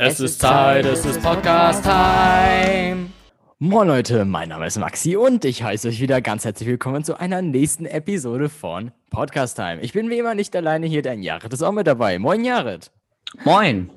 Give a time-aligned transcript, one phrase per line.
[0.00, 3.10] Es ist Zeit, es ist Podcast-Time.
[3.58, 7.18] Moin Leute, mein Name ist Maxi und ich heiße euch wieder ganz herzlich willkommen zu
[7.18, 9.80] einer nächsten Episode von Podcast Time.
[9.80, 12.20] Ich bin wie immer nicht alleine hier, dein Jared ist auch mit dabei.
[12.20, 12.92] Moin Jared.
[13.44, 13.90] Moin.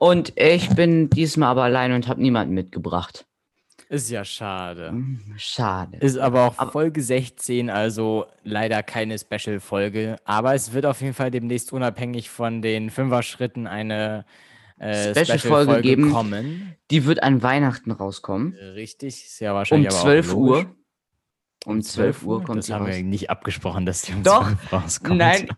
[0.00, 3.24] Und ich bin diesmal aber allein und habe niemanden mitgebracht.
[3.88, 4.88] Ist ja schade.
[4.88, 5.98] Hm, Schade.
[5.98, 10.16] Ist aber auch Aber- Folge 16, also leider keine Special-Folge.
[10.24, 14.24] Aber es wird auf jeden Fall demnächst unabhängig von den Fünfer-Schritten eine
[14.78, 16.10] äh, Special-Folge geben.
[16.12, 16.74] kommen.
[16.90, 18.54] Die wird an Weihnachten rauskommen.
[18.54, 20.64] Richtig, ist ja Um wahrscheinlich aber auch 12 logisch.
[20.64, 20.76] Uhr.
[21.66, 22.94] Um 12 Uhr kommt Das die haben raus.
[22.94, 24.44] wir nicht abgesprochen, dass die um Doch.
[24.46, 25.16] 12 rauskommt.
[25.18, 25.48] Nein,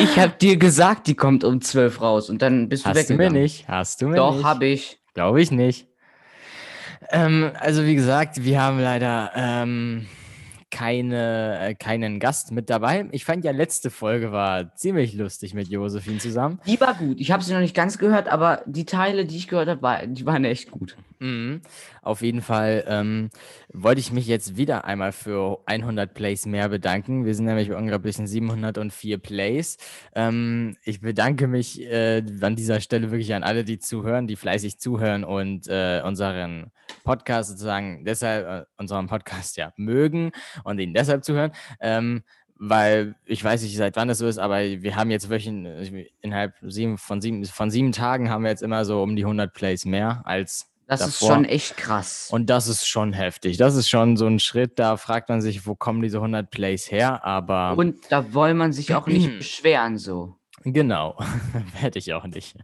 [0.00, 3.14] ich habe dir gesagt, die kommt um 12 raus und dann bist du Hast du
[3.14, 3.42] mir weggegangen.
[3.42, 3.66] nicht.
[3.68, 4.44] Hast du mir Doch, nicht.
[4.44, 5.00] habe ich.
[5.14, 5.88] Glaube ich nicht.
[7.10, 10.06] Ähm, also wie gesagt, wir haben leider ähm,
[10.70, 13.08] keine, äh, keinen Gast mit dabei.
[13.12, 16.60] Ich fand ja, letzte Folge war ziemlich lustig mit Josephine zusammen.
[16.66, 17.20] Die war gut.
[17.20, 20.06] Ich habe sie noch nicht ganz gehört, aber die Teile, die ich gehört habe, war,
[20.06, 20.96] die waren echt gut.
[21.18, 21.62] Mhm.
[22.02, 23.30] Auf jeden Fall ähm,
[23.72, 27.24] wollte ich mich jetzt wieder einmal für 100 Plays mehr bedanken.
[27.24, 29.78] Wir sind nämlich bei unglaublichen 704 Plays.
[30.14, 34.78] Ähm, ich bedanke mich äh, an dieser Stelle wirklich an alle, die zuhören, die fleißig
[34.78, 36.70] zuhören und äh, unseren
[37.04, 40.32] Podcast sozusagen deshalb, äh, unseren Podcast ja mögen
[40.64, 41.52] und ihn deshalb zuhören.
[41.80, 42.22] Ähm,
[42.58, 46.54] weil ich weiß nicht, seit wann das so ist, aber wir haben jetzt wöchentlich, innerhalb
[46.62, 49.84] sieben, von, sieben, von sieben Tagen haben wir jetzt immer so um die 100 Plays
[49.84, 51.34] mehr als Das ist davor.
[51.34, 52.28] schon echt krass.
[52.30, 53.56] Und das ist schon heftig.
[53.56, 56.90] Das ist schon so ein Schritt, da fragt man sich, wo kommen diese 100 Plays
[56.90, 57.24] her?
[57.24, 60.36] Aber Und da will man sich auch nicht beschweren so.
[60.62, 61.18] genau,
[61.80, 62.56] werde ich auch nicht.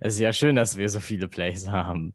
[0.00, 2.14] Es ist ja schön, dass wir so viele Plays haben.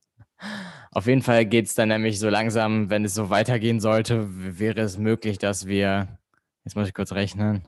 [0.92, 4.28] Auf jeden Fall geht es dann nämlich so langsam, wenn es so weitergehen sollte,
[4.60, 6.20] wäre es möglich, dass wir,
[6.66, 7.66] jetzt muss ich kurz rechnen,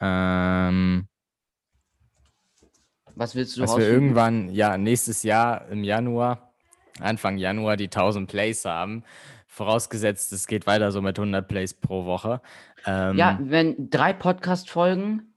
[0.00, 1.06] ähm,
[3.14, 6.47] Was willst du dass wir irgendwann, ja, nächstes Jahr im Januar,
[7.00, 9.04] Anfang Januar, die 1000 Plays haben.
[9.46, 12.40] Vorausgesetzt, es geht weiter so mit 100 Plays pro Woche.
[12.86, 15.28] Ähm, Ja, wenn drei Podcast-Folgen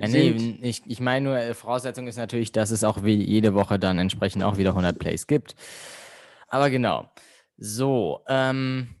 [0.00, 3.54] ja, nee, ich, ich meine nur, äh, Voraussetzung ist natürlich, dass es auch wie jede
[3.54, 5.54] Woche dann entsprechend auch wieder 100 Plays gibt.
[6.48, 7.10] Aber genau.
[7.58, 8.94] So, ähm,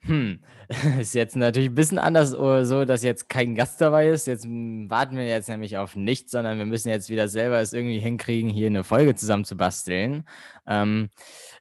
[0.00, 0.40] hm,
[1.00, 4.26] ist jetzt natürlich ein bisschen anders äh, so, dass jetzt kein Gast dabei ist.
[4.26, 7.98] Jetzt warten wir jetzt nämlich auf nichts, sondern wir müssen jetzt wieder selber es irgendwie
[7.98, 10.24] hinkriegen, hier eine Folge zusammen zu basteln.
[10.66, 11.10] Ähm,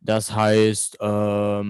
[0.02, 0.98] das heißt,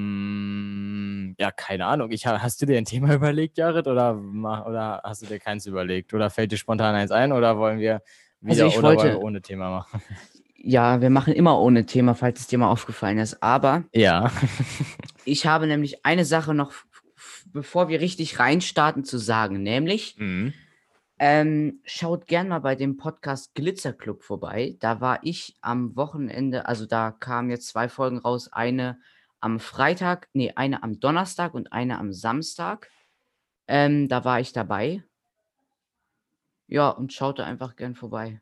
[0.02, 2.12] ähm, ja, keine Ahnung.
[2.12, 5.66] Ich, ha- hast du dir ein Thema überlegt, Jared, oder, oder hast du dir keins
[5.66, 6.13] überlegt?
[6.13, 8.02] Oder fällt dir spontan eins ein, oder wollen wir
[8.41, 10.02] wieder Also ich oder wollte- ohne Thema machen?
[10.63, 13.41] ja, wir machen immer ohne Thema, falls es dir mal aufgefallen ist.
[13.41, 14.31] Aber Ja.
[15.25, 16.72] ich habe nämlich eine Sache noch,
[17.53, 19.62] bevor wir richtig reinstarten, zu sagen.
[19.63, 20.53] Nämlich, Mhm.
[21.19, 24.75] ähm, schaut gern mal bei dem Podcast Glitzer Club vorbei.
[24.79, 28.51] Da war ich am Wochenende, also da kamen jetzt zwei Folgen raus.
[28.51, 29.00] Eine
[29.40, 32.90] am Freitag, nee, eine am Donnerstag und eine am Samstag.
[33.67, 35.03] Ähm, da war ich dabei.
[36.67, 38.41] Ja, und schaut da einfach gern vorbei.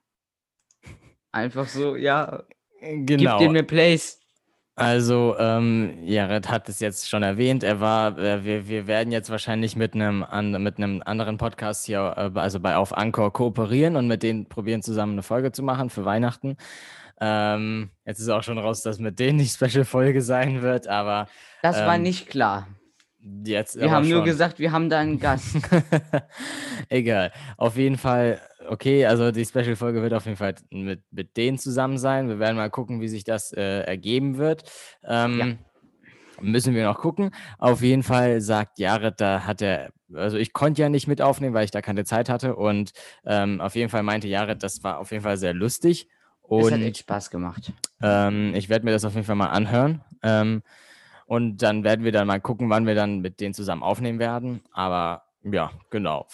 [1.31, 2.43] Einfach so, ja,
[2.81, 3.05] Genau.
[3.05, 4.18] gib dem eine Place.
[4.79, 7.63] Also, ähm, Jared hat es jetzt schon erwähnt.
[7.63, 11.85] Er war, äh, wir, wir werden jetzt wahrscheinlich mit einem an, mit einem anderen Podcast
[11.85, 15.63] hier, äh, also bei Auf Anchor kooperieren und mit denen probieren zusammen eine Folge zu
[15.63, 16.55] machen für Weihnachten.
[17.21, 21.27] Ähm, jetzt ist auch schon raus, dass mit denen nicht Special-Folge sein wird, aber
[21.61, 22.67] Das war Ähm, nicht klar.
[23.45, 23.79] Jetzt.
[23.79, 24.25] Wir haben nur schon.
[24.25, 25.57] gesagt, wir haben da einen Gast.
[26.89, 27.31] Egal.
[27.57, 31.97] Auf jeden Fall, okay, also die Special-Folge wird auf jeden Fall mit, mit denen zusammen
[31.97, 32.29] sein.
[32.29, 34.63] Wir werden mal gucken, wie sich das äh, ergeben wird.
[35.03, 35.59] Ähm,
[36.41, 37.31] Müssen wir noch gucken.
[37.57, 41.53] Auf jeden Fall sagt Jared, da hat er, also ich konnte ja nicht mit aufnehmen,
[41.53, 42.55] weil ich da keine Zeit hatte.
[42.55, 42.91] Und
[43.25, 46.07] ähm, auf jeden Fall meinte Jared, das war auf jeden Fall sehr lustig.
[46.51, 47.73] Es hat Und echt Spaß gemacht.
[48.01, 50.01] ähm, ich werde mir das auf jeden Fall mal anhören.
[51.29, 54.61] Und dann werden wir dann mal gucken, wann wir dann mit denen zusammen aufnehmen werden.
[54.71, 56.25] Aber ja, genau.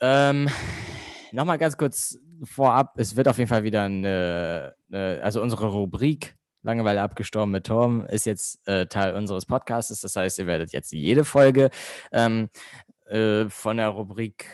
[0.00, 0.48] Ähm,
[1.30, 6.34] Nochmal ganz kurz vorab, es wird auf jeden Fall wieder eine, eine also unsere Rubrik
[6.62, 10.00] Langeweile abgestorben mit Torben ist jetzt äh, Teil unseres Podcasts.
[10.00, 11.70] Das heißt, ihr werdet jetzt jede Folge
[12.10, 12.48] ähm,
[13.04, 14.46] äh, von der Rubrik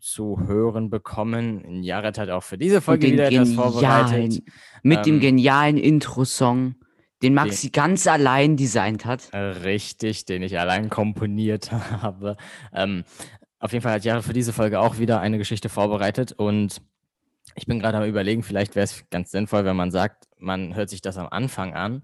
[0.00, 1.82] zu hören bekommen.
[1.82, 4.40] Jared hat auch für diese Folge wieder etwas vorbereitet.
[4.84, 6.76] mit dem Ähm, genialen Intro-Song,
[7.22, 9.32] den Maxi ganz allein designt hat.
[9.32, 11.72] Äh, Richtig, den ich allein komponiert
[12.02, 12.36] habe.
[12.72, 13.04] Ähm,
[13.58, 16.82] auf jeden Fall hat Jahre für diese Folge auch wieder eine Geschichte vorbereitet und
[17.54, 20.90] ich bin gerade am überlegen, vielleicht wäre es ganz sinnvoll, wenn man sagt, man hört
[20.90, 22.02] sich das am Anfang an,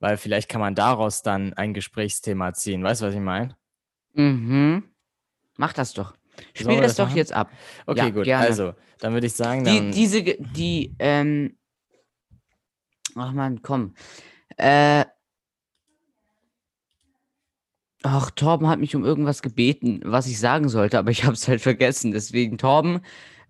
[0.00, 2.82] weil vielleicht kann man daraus dann ein Gesprächsthema ziehen.
[2.82, 3.56] Weißt du, was ich meine?
[4.14, 4.84] Mhm.
[5.56, 6.14] Mach das doch.
[6.54, 7.50] Spiel das, das doch jetzt ab.
[7.86, 8.24] Okay, ja, gut.
[8.24, 8.46] Gerne.
[8.46, 11.56] Also, dann würde ich sagen, die, diese, die, ähm,
[13.14, 13.94] ach man, komm.
[14.56, 15.04] Äh,
[18.02, 21.48] ach, Torben hat mich um irgendwas gebeten, was ich sagen sollte, aber ich habe es
[21.48, 22.12] halt vergessen.
[22.12, 23.00] Deswegen, Torben,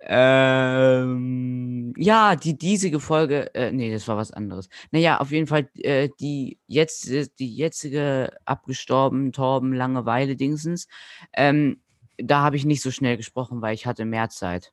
[0.01, 4.69] ähm, ja, die diesige Folge, äh, nee, das war was anderes.
[4.93, 10.87] Naja, auf jeden Fall, äh, die jetzt, die jetzige abgestorben Torben Langeweile Dingsens,
[11.33, 11.81] ähm,
[12.19, 14.73] da habe ich nicht so schnell gesprochen, weil ich hatte mehr Zeit.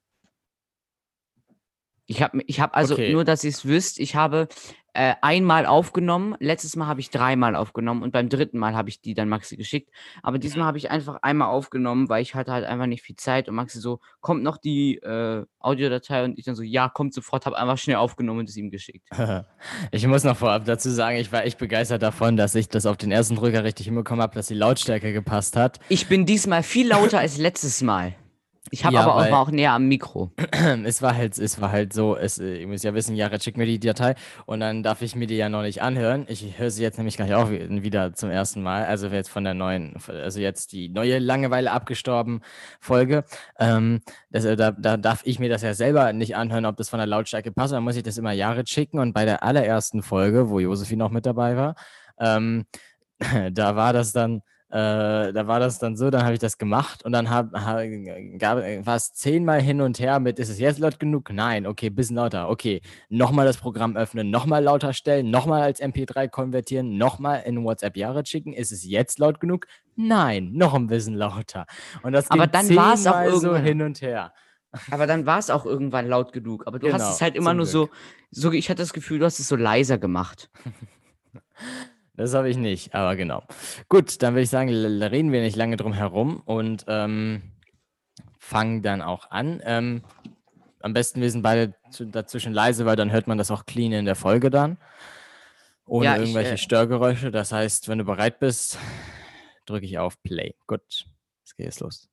[2.06, 3.12] Ich habe, ich habe also okay.
[3.12, 4.48] nur, dass ihr es wisst, ich habe
[4.94, 6.36] äh, einmal aufgenommen.
[6.40, 9.58] Letztes Mal habe ich dreimal aufgenommen und beim dritten Mal habe ich die dann Maxi
[9.58, 9.90] geschickt.
[10.22, 13.50] Aber diesmal habe ich einfach einmal aufgenommen, weil ich hatte halt einfach nicht viel Zeit
[13.50, 17.46] und Maxi so, kommt noch die äh, Audiodatei und ich dann so, ja, kommt sofort,
[17.46, 19.08] habe einfach schnell aufgenommen und es ihm geschickt.
[19.92, 22.98] ich muss noch vorab dazu sagen, ich war echt begeistert davon, dass ich das auf
[22.98, 25.80] den ersten Drücker richtig hinbekommen habe, dass die Lautstärke gepasst hat.
[25.90, 28.16] Ich bin diesmal viel lauter als letztes Mal.
[28.74, 30.32] Ich habe ja, aber auch mal auch näher am Mikro.
[30.84, 33.56] es war halt, es war halt so, es, äh, ihr müsst ja wissen, Jara schickt
[33.56, 34.16] mir die Datei
[34.48, 36.26] und dann darf ich mir die ja noch nicht anhören.
[36.28, 38.86] Ich höre sie jetzt nämlich gleich auch wieder zum ersten Mal.
[38.86, 42.42] Also jetzt von der neuen, also jetzt die neue Langeweile abgestorben
[42.80, 43.26] Folge.
[43.60, 46.90] Ähm, das, äh, da, da darf ich mir das ja selber nicht anhören, ob das
[46.90, 47.74] von der Lautstärke passt.
[47.74, 51.12] Dann muss ich das immer Jahre schicken und bei der allerersten Folge, wo Josephine noch
[51.12, 51.76] mit dabei war,
[52.18, 52.66] ähm,
[53.52, 54.42] da war das dann
[54.74, 57.84] äh, da war das dann so, dann habe ich das gemacht und dann hab, hab,
[58.40, 61.30] gab, war es zehnmal hin und her mit, ist es jetzt laut genug?
[61.32, 62.50] Nein, okay, bisschen lauter.
[62.50, 67.96] Okay, nochmal das Programm öffnen, nochmal lauter stellen, nochmal als MP3 konvertieren, nochmal in WhatsApp
[67.96, 68.52] Jahre schicken.
[68.52, 69.68] Ist es jetzt laut genug?
[69.96, 71.68] Nein, noch ein bisschen lauter.
[72.02, 74.34] Und das Aber dann war es auch irgendwann so hin und her.
[74.90, 76.66] Aber dann war es auch irgendwann laut genug.
[76.66, 77.92] Aber du genau, hast es halt immer nur Glück.
[78.32, 80.50] so, so, ich hatte das Gefühl, du hast es so leiser gemacht.
[82.16, 83.44] Das habe ich nicht, aber genau.
[83.90, 87.42] Gut, dann würde ich sagen, reden wir nicht lange drum herum und ähm,
[88.38, 89.62] fangen dann auch an.
[89.66, 90.04] Ähm,
[90.82, 91.74] am besten wir sind beide
[92.12, 94.78] dazwischen leise, weil dann hört man das auch clean in der Folge dann.
[95.86, 97.32] Ohne ja, ich, irgendwelche äh, Störgeräusche.
[97.32, 98.78] Das heißt, wenn du bereit bist,
[99.66, 100.56] drücke ich auf Play.
[100.68, 101.06] Gut,
[101.40, 102.10] jetzt geht es los.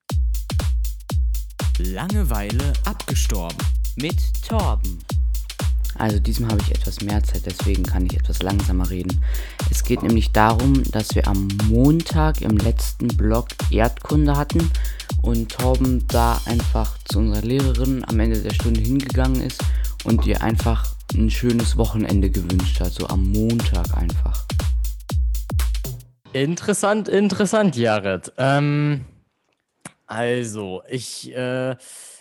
[1.79, 3.59] Langeweile abgestorben.
[3.97, 4.99] Mit Torben.
[6.01, 9.23] Also diesmal habe ich etwas mehr Zeit, deswegen kann ich etwas langsamer reden.
[9.71, 14.71] Es geht nämlich darum, dass wir am Montag im letzten Blog Erdkunde hatten
[15.21, 19.63] und Torben da einfach zu unserer Lehrerin am Ende der Stunde hingegangen ist
[20.05, 24.47] und ihr einfach ein schönes Wochenende gewünscht hat, so am Montag einfach.
[26.33, 28.33] Interessant, interessant, Jared.
[28.39, 29.05] Ähm,
[30.07, 31.77] also, ich äh,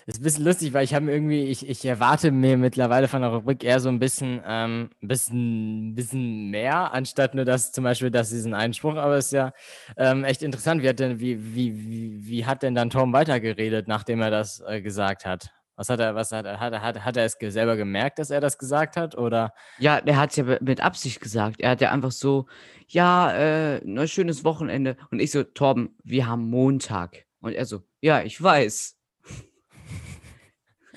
[0.10, 3.32] ist ein bisschen lustig, weil ich habe irgendwie, ich, ich erwarte mir mittlerweile von der
[3.32, 8.30] Rubrik eher so ein bisschen, ähm, bisschen, bisschen mehr, anstatt nur das zum Beispiel, dass
[8.30, 9.54] diesen Einspruch, aber es ist ja
[9.98, 10.82] ähm, echt interessant.
[10.82, 14.64] Wie hat denn, wie, wie, wie, wie hat denn dann Tom weitergeredet, nachdem er das
[14.68, 15.52] äh, gesagt hat?
[15.76, 18.42] Was hat er, was hat er, hat, hat, hat er es selber gemerkt, dass er
[18.42, 19.16] das gesagt hat?
[19.18, 19.54] Oder?
[19.78, 21.62] Ja, er hat es ja mit Absicht gesagt.
[21.62, 22.48] Er hat ja einfach so,
[22.90, 24.98] ja, äh, ein schönes Wochenende.
[25.10, 27.26] Und ich so, Torben, wir haben Montag.
[27.40, 28.99] Und er so, ja, ich weiß.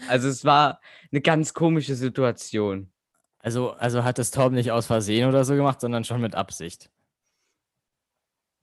[0.09, 2.91] Also es war eine ganz komische Situation.
[3.39, 6.91] Also, also hat das Torben nicht aus Versehen oder so gemacht, sondern schon mit Absicht.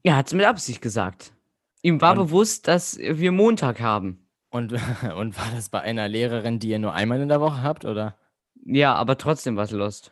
[0.04, 1.34] Er hat es mit Absicht gesagt.
[1.82, 4.28] Ihm war und, bewusst, dass wir Montag haben.
[4.50, 4.74] Und,
[5.16, 8.18] und war das bei einer Lehrerin, die ihr nur einmal in der Woche habt, oder?
[8.66, 10.12] Ja, aber trotzdem was Lost.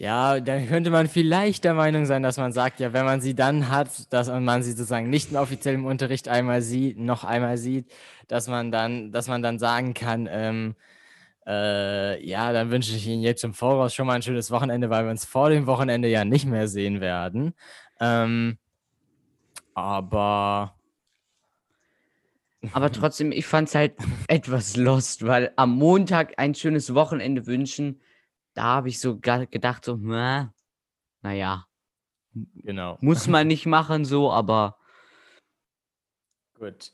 [0.00, 3.34] Ja, dann könnte man vielleicht der Meinung sein, dass man sagt, ja, wenn man sie
[3.34, 7.90] dann hat, dass man sie sozusagen nicht im Unterricht einmal sieht, noch einmal sieht,
[8.28, 10.76] dass man dann, dass man dann sagen kann, ähm,
[11.48, 15.02] äh, ja, dann wünsche ich Ihnen jetzt im Voraus schon mal ein schönes Wochenende, weil
[15.02, 17.54] wir uns vor dem Wochenende ja nicht mehr sehen werden.
[17.98, 18.56] Ähm,
[19.74, 20.76] aber
[22.72, 23.94] aber trotzdem, ich fand es halt
[24.28, 28.00] etwas lost, weil am Montag ein schönes Wochenende wünschen,
[28.58, 30.52] da habe ich so gedacht, so, na,
[31.22, 31.66] naja.
[32.34, 32.98] Genau.
[33.00, 34.76] Muss man nicht machen, so, aber.
[36.58, 36.90] Gut.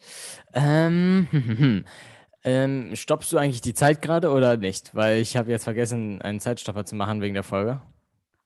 [0.53, 1.27] Ähm,
[2.45, 4.95] ähm, stoppst du eigentlich die Zeit gerade oder nicht?
[4.95, 7.81] Weil ich habe jetzt vergessen, einen Zeitstopper zu machen wegen der Folge.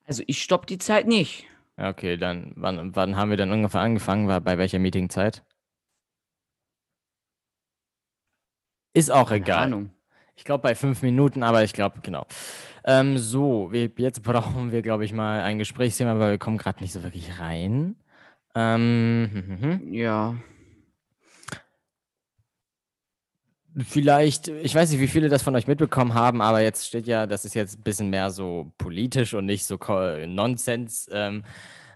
[0.06, 1.44] Also ich stopp die Zeit nicht.
[1.76, 4.28] Okay, dann wann, wann haben wir dann ungefähr angefangen?
[4.28, 5.44] War bei welcher Meetingzeit?
[8.94, 9.64] Ist auch Keine egal.
[9.64, 9.97] Ahnung.
[10.38, 12.24] Ich glaube bei fünf Minuten, aber ich glaube, genau.
[12.84, 16.80] Ähm, so, wir, jetzt brauchen wir, glaube ich, mal ein Gesprächsthema, weil wir kommen gerade
[16.80, 17.96] nicht so wirklich rein.
[18.54, 19.92] Ähm, hm, hm, hm.
[19.92, 20.36] Ja.
[23.84, 27.26] Vielleicht, ich weiß nicht, wie viele das von euch mitbekommen haben, aber jetzt steht ja,
[27.26, 29.76] das ist jetzt ein bisschen mehr so politisch und nicht so
[30.26, 31.08] Nonsens.
[31.12, 31.42] Ähm,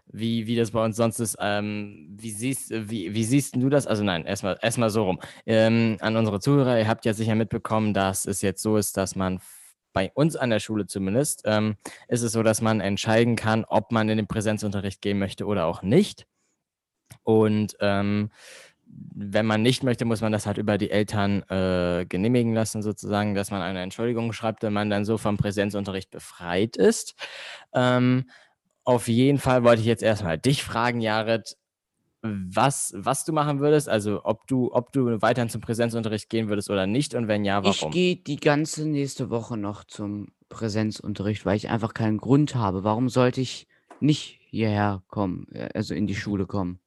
[0.06, 1.36] wie, wie das bei uns sonst ist.
[1.40, 3.86] Ähm, wie, siehst, wie, wie siehst du das?
[3.86, 5.20] Also nein, erstmal erstmal so rum.
[5.46, 9.16] Ähm, an unsere Zuhörer, ihr habt ja sicher mitbekommen, dass es jetzt so ist, dass
[9.16, 9.40] man
[9.92, 11.76] bei uns an der Schule zumindest, ähm,
[12.08, 15.66] ist es so, dass man entscheiden kann, ob man in den Präsenzunterricht gehen möchte oder
[15.66, 16.26] auch nicht.
[17.24, 18.30] Und ähm,
[19.14, 23.34] wenn man nicht möchte, muss man das halt über die Eltern äh, genehmigen lassen, sozusagen,
[23.34, 27.14] dass man eine Entschuldigung schreibt, wenn man dann so vom Präsenzunterricht befreit ist.
[27.74, 28.24] Ähm,
[28.84, 31.56] auf jeden Fall wollte ich jetzt erstmal dich fragen, Jared,
[32.22, 36.70] was, was du machen würdest, also ob du, ob du weiterhin zum Präsenzunterricht gehen würdest
[36.70, 37.92] oder nicht und wenn ja, Ich warum?
[37.92, 42.84] gehe die ganze nächste Woche noch zum Präsenzunterricht, weil ich einfach keinen Grund habe.
[42.84, 43.66] Warum sollte ich
[44.00, 46.78] nicht hierher kommen, äh, also in die Schule kommen?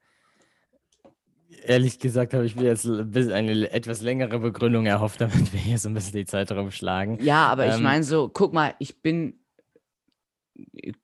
[1.64, 5.90] Ehrlich gesagt habe ich mir jetzt eine etwas längere Begründung erhofft, damit wir hier so
[5.90, 7.20] ein bisschen die Zeit rumschlagen.
[7.24, 9.40] Ja, aber ich Ähm, meine so, guck mal, ich bin,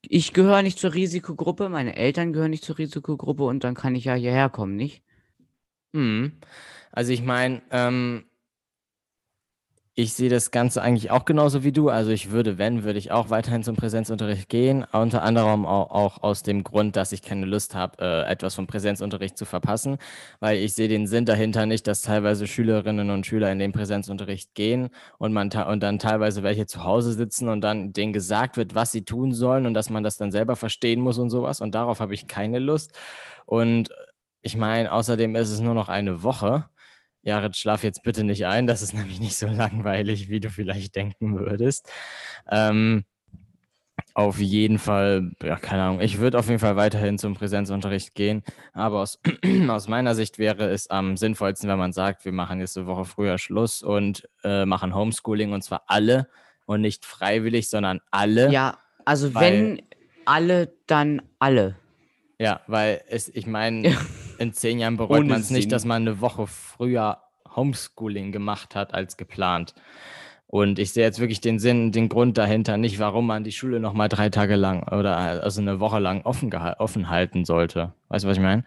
[0.02, 4.06] ich gehöre nicht zur Risikogruppe, meine Eltern gehören nicht zur Risikogruppe und dann kann ich
[4.06, 5.04] ja hierher kommen, nicht?
[5.94, 6.34] Mhm.
[6.92, 8.26] Also ich meine, ähm,
[10.02, 11.90] ich sehe das Ganze eigentlich auch genauso wie du.
[11.90, 14.84] Also ich würde, wenn, würde ich auch weiterhin zum Präsenzunterricht gehen.
[14.92, 18.66] Unter anderem auch, auch aus dem Grund, dass ich keine Lust habe, äh, etwas vom
[18.66, 19.98] Präsenzunterricht zu verpassen,
[20.40, 24.56] weil ich sehe den Sinn dahinter nicht, dass teilweise Schülerinnen und Schüler in den Präsenzunterricht
[24.56, 24.90] gehen
[25.20, 28.92] und man und dann teilweise welche zu Hause sitzen und dann denen gesagt wird, was
[28.92, 31.62] sie tun sollen und dass man das dann selber verstehen muss und sowas.
[31.62, 32.98] Und darauf habe ich keine Lust.
[33.46, 33.90] Und
[34.42, 36.66] ich meine, außerdem ist es nur noch eine Woche.
[37.24, 38.68] Jared, schlaf jetzt bitte nicht ein.
[38.68, 41.92] Das ist nämlich nicht so langweilig, wie du vielleicht denken würdest.
[42.50, 43.06] Ähm,
[44.14, 46.02] auf jeden Fall, ja, keine Ahnung.
[46.02, 48.44] Ich würde auf jeden Fall weiterhin zum Präsenzunterricht gehen.
[48.74, 49.20] Aber aus,
[49.70, 53.06] aus meiner Sicht wäre es am sinnvollsten, wenn man sagt, wir machen jetzt eine Woche
[53.06, 56.28] früher Schluss und äh, machen Homeschooling und zwar alle
[56.66, 58.52] und nicht freiwillig, sondern alle.
[58.52, 59.82] Ja, also wenn
[60.26, 61.76] alle, dann alle.
[62.40, 63.96] Ja, weil es, ich meine.
[64.42, 67.20] in zehn Jahren bereut man es nicht, dass man eine Woche früher
[67.56, 69.76] Homeschooling gemacht hat als geplant.
[70.48, 73.80] Und ich sehe jetzt wirklich den Sinn, den Grund dahinter nicht, warum man die Schule
[73.80, 77.94] noch mal drei Tage lang oder also eine Woche lang offen, offen halten sollte.
[78.10, 78.66] Weißt du, was ich meine?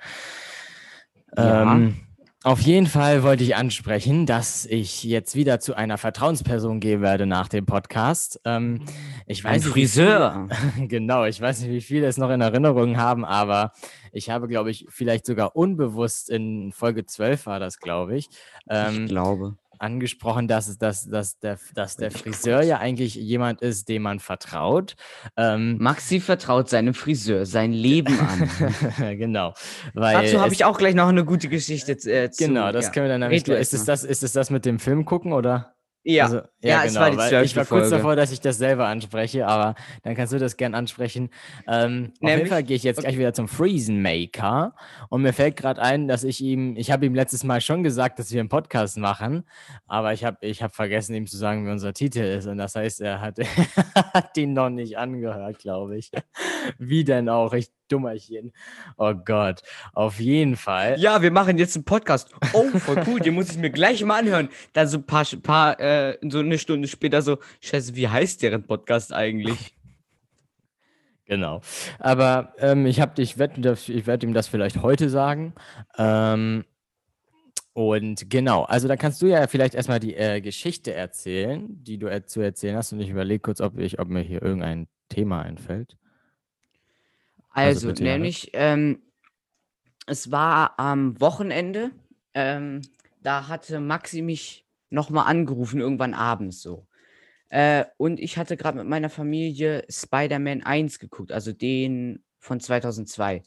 [1.36, 1.62] Ja.
[1.62, 1.96] Ähm,
[2.44, 7.24] auf jeden Fall wollte ich ansprechen, dass ich jetzt wieder zu einer Vertrauensperson gehen werde
[7.24, 8.38] nach dem Podcast.
[8.44, 8.82] Ähm,
[9.26, 10.48] ich Ein weiß wie Friseur.
[10.74, 13.72] viele- genau, ich weiß nicht, wie viele es noch in Erinnerung haben, aber
[14.12, 18.36] ich habe, glaube ich, vielleicht sogar unbewusst in Folge 12 war das, glaube ich, ich
[18.68, 19.56] ähm, glaube.
[19.78, 24.94] Angesprochen, dass, dass, dass, der, dass der Friseur ja eigentlich jemand ist, dem man vertraut.
[25.36, 29.18] Ähm, Maxi vertraut seinem Friseur sein Leben an.
[29.18, 29.54] genau.
[29.94, 32.46] Weil Dazu habe ich auch gleich noch eine gute Geschichte äh, zu.
[32.46, 32.90] Genau, das ja.
[32.92, 33.46] können wir dann nämlich.
[33.46, 35.73] Ist es, das, ist es das mit dem Film gucken oder?
[36.06, 37.96] Ja, Also, Ja, es war die zwölfte Ich war kurz Folge.
[37.96, 41.30] davor, dass ich das selber anspreche, aber dann kannst du das gern ansprechen.
[41.66, 44.74] Ähm, auf jeden Fall gehe ich jetzt gleich wieder zum Freezen Maker
[45.08, 48.18] und mir fällt gerade ein, dass ich ihm, ich habe ihm letztes Mal schon gesagt,
[48.18, 49.44] dass wir einen Podcast machen,
[49.86, 52.74] aber ich habe ich hab vergessen, ihm zu sagen, wie unser Titel ist und das
[52.74, 53.38] heißt, er hat,
[54.14, 56.10] hat ihn noch nicht angehört, glaube ich.
[56.78, 58.52] Wie denn auch, ich Dummerchen.
[58.96, 59.62] Oh Gott,
[59.92, 60.98] auf jeden Fall.
[60.98, 62.34] Ja, wir machen jetzt einen Podcast.
[62.52, 64.48] Oh, voll cool, den muss ich mir gleich mal anhören.
[64.72, 68.66] Dann so ein paar, paar äh, so eine Stunde später so, scheiße, wie heißt deren
[68.66, 69.74] Podcast eigentlich?
[71.26, 71.62] Genau.
[71.98, 75.54] Aber ähm, ich habe, ich werde ich werd ihm das vielleicht heute sagen.
[75.96, 76.66] Ähm,
[77.72, 82.06] und genau, also da kannst du ja vielleicht erstmal die äh, Geschichte erzählen, die du
[82.06, 82.92] er zu erzählen hast.
[82.92, 85.96] Und ich überlege kurz, ob, ich, ob mir hier irgendein Thema einfällt.
[87.54, 88.14] Also Also, bitte, Jared.
[88.14, 89.02] nämlich, ähm,
[90.06, 91.92] es war am Wochenende,
[92.34, 92.82] ähm,
[93.22, 96.86] da hatte Maxi mich nochmal angerufen, irgendwann abends so.
[97.48, 103.42] Äh, und ich hatte gerade mit meiner Familie Spider-Man 1 geguckt, also den von 2002.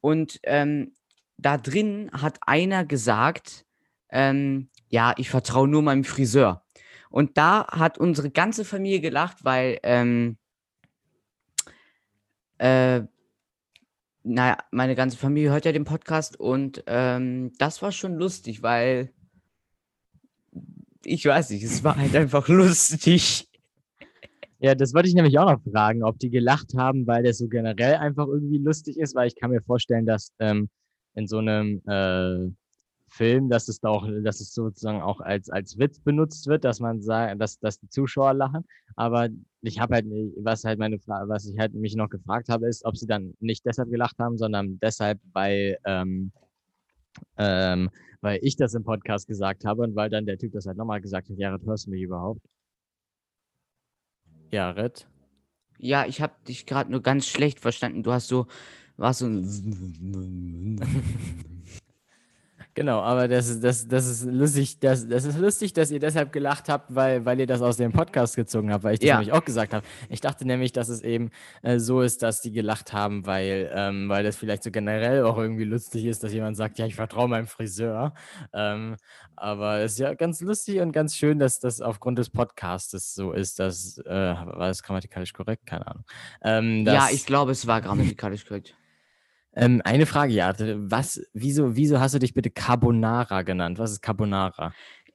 [0.00, 0.94] Und ähm,
[1.38, 3.66] da drin hat einer gesagt,
[4.10, 6.64] ähm, ja, ich vertraue nur meinem Friseur.
[7.10, 10.38] Und da hat unsere ganze Familie gelacht, weil, ähm,
[12.58, 13.02] äh,
[14.24, 19.12] naja, meine ganze Familie hört ja den Podcast und ähm, das war schon lustig, weil
[21.04, 23.48] ich weiß nicht, es war halt einfach lustig.
[24.60, 27.48] Ja, das wollte ich nämlich auch noch fragen, ob die gelacht haben, weil das so
[27.48, 30.68] generell einfach irgendwie lustig ist, weil ich kann mir vorstellen, dass ähm,
[31.14, 32.48] in so einem äh,
[33.12, 36.80] Film, dass es da auch, dass es sozusagen auch als, als Witz benutzt wird, dass
[36.80, 38.64] man sagt, dass, dass die Zuschauer lachen.
[38.96, 39.28] Aber
[39.60, 42.68] ich habe halt, nicht- was halt meine Frage, was ich halt mich noch gefragt habe,
[42.68, 46.32] ist, ob sie dann nicht deshalb gelacht haben, sondern deshalb, weil, ähm,
[47.36, 47.90] ähm,
[48.22, 51.00] weil ich das im Podcast gesagt habe und weil dann der Typ das halt nochmal
[51.00, 52.40] gesagt hat, Jared, hörst du mich überhaupt?
[54.50, 55.06] Jared?
[55.78, 58.02] Ja, ich habe dich gerade nur ganz schlecht verstanden.
[58.02, 58.46] Du hast so,
[58.96, 60.80] war so ein.
[62.74, 66.32] Genau, aber das ist, das, das ist lustig, das, das ist lustig, dass ihr deshalb
[66.32, 69.16] gelacht habt, weil, weil ihr das aus dem Podcast gezogen habt, weil ich das Ja.
[69.16, 69.84] nämlich auch gesagt habe.
[70.08, 74.08] Ich dachte nämlich, dass es eben äh, so ist, dass die gelacht haben, weil, ähm,
[74.08, 77.28] weil das vielleicht so generell auch irgendwie lustig ist, dass jemand sagt, ja, ich vertraue
[77.28, 78.14] meinem Friseur.
[78.54, 78.96] Ähm,
[79.36, 83.32] aber es ist ja ganz lustig und ganz schön, dass das aufgrund des Podcastes so
[83.32, 85.66] ist, dass, äh, war das grammatikalisch korrekt?
[85.66, 86.04] Keine Ahnung.
[86.42, 88.74] Ähm, Ja, ich glaube, es war grammatikalisch korrekt.
[89.54, 90.52] Ähm, eine Frage, ja.
[90.58, 93.78] Was, wieso, wieso hast du dich bitte Carbonara genannt?
[93.78, 94.72] Was ist Carbonara?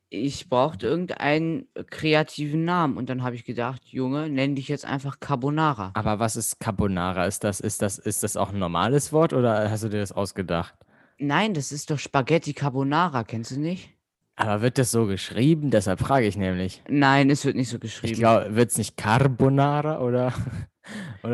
[0.09, 5.19] Ich brauchte irgendeinen kreativen Namen und dann habe ich gedacht, Junge, nenn dich jetzt einfach
[5.19, 5.91] Carbonara.
[5.95, 7.25] Aber was ist Carbonara?
[7.25, 10.13] Ist das, ist das, ist das auch ein normales Wort oder hast du dir das
[10.13, 10.75] ausgedacht?
[11.17, 13.89] Nein, das ist doch Spaghetti Carbonara, kennst du nicht?
[14.37, 15.71] Aber wird das so geschrieben?
[15.71, 16.83] Deshalb frage ich nämlich.
[16.87, 18.13] Nein, es wird nicht so Ich geschrieben.
[18.19, 20.31] glaube, wird es nicht Carbonara oder?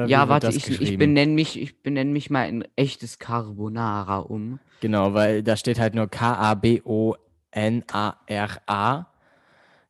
[0.08, 4.60] ja, warte, ich, ich benenne mich, ich benenne mich mal in echtes Carbonara um.
[4.82, 7.18] Genau, weil da steht halt nur K-A-B-O-N-A-R-A.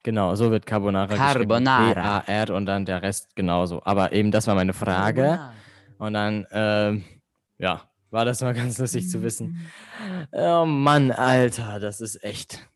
[0.03, 1.88] Genau, so wird Carbonara Carbonara.
[1.88, 2.01] geschrieben.
[2.25, 3.82] B-A-R und dann der Rest genauso.
[3.86, 5.22] Aber eben, das war meine Frage.
[5.22, 5.53] Carbonara.
[5.98, 7.03] Und dann, ähm,
[7.58, 9.65] ja, war das mal ganz lustig zu wissen.
[10.32, 12.67] Oh Mann, Alter, das ist echt.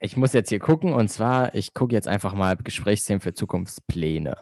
[0.00, 4.36] Ich muss jetzt hier gucken und zwar, ich gucke jetzt einfach mal Gesprächsthemen für Zukunftspläne.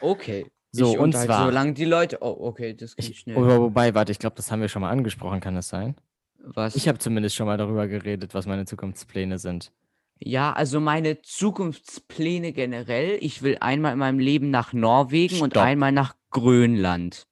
[0.00, 0.46] Okay.
[0.72, 2.18] So, ich und zwar- Solange die Leute.
[2.20, 3.36] Oh, okay, das geht Ich, schnell.
[3.36, 5.94] oder wobei, warte, ich glaube, das haben wir schon mal angesprochen, kann das sein?
[6.38, 6.76] Was?
[6.76, 9.72] Ich habe zumindest schon mal darüber geredet, was meine Zukunftspläne sind.
[10.18, 13.18] Ja, also meine Zukunftspläne generell.
[13.20, 15.62] Ich will einmal in meinem Leben nach Norwegen und Stopp.
[15.64, 17.26] einmal nach Grönland.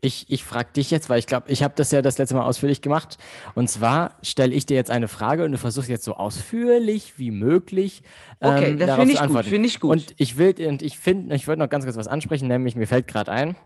[0.00, 2.44] Ich, ich frage dich jetzt, weil ich glaube, ich habe das ja das letzte Mal
[2.44, 3.18] ausführlich gemacht.
[3.54, 7.32] Und zwar stelle ich dir jetzt eine Frage und du versuchst jetzt so ausführlich wie
[7.32, 8.02] möglich
[8.40, 9.44] Okay, ähm, das darauf finde ich gut.
[9.44, 9.90] Finde ich gut.
[9.90, 12.86] Und ich will, und ich finde, ich wollte noch ganz kurz was ansprechen, nämlich mir
[12.86, 13.56] fällt gerade ein,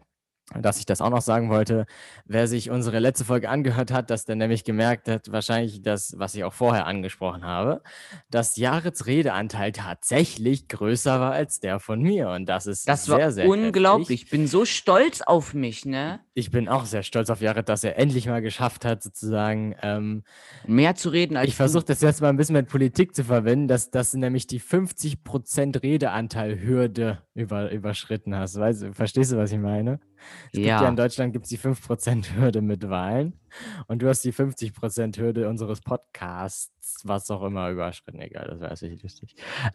[0.54, 1.86] dass ich das auch noch sagen wollte.
[2.26, 6.34] Wer sich unsere letzte Folge angehört hat, dass der nämlich gemerkt hat, wahrscheinlich das, was
[6.34, 7.82] ich auch vorher angesprochen habe,
[8.30, 12.30] dass Jarets Redeanteil tatsächlich größer war als der von mir.
[12.30, 14.08] Und das ist das sehr, war sehr unglaublich.
[14.08, 14.22] heftig.
[14.24, 16.20] Ich bin so stolz auf mich, ne?
[16.34, 19.74] Ich bin auch sehr stolz auf Jared, dass er endlich mal geschafft hat, sozusagen.
[19.82, 20.24] Ähm,
[20.66, 23.68] Mehr zu reden als ich versuche das jetzt mal ein bisschen mit Politik zu verwenden,
[23.68, 28.58] dass, du nämlich die 50% Redeanteil-Hürde über, überschritten hast.
[28.58, 30.00] Weißt, verstehst du, was ich meine?
[30.46, 30.88] Es gibt ja Ja.
[30.88, 33.38] in Deutschland gibt es die 5%-Hürde mit Wahlen
[33.86, 38.20] und du hast die 50%-Hürde unseres Podcasts, was auch immer, überschritten.
[38.20, 39.34] Egal, das war jetzt nicht lustig.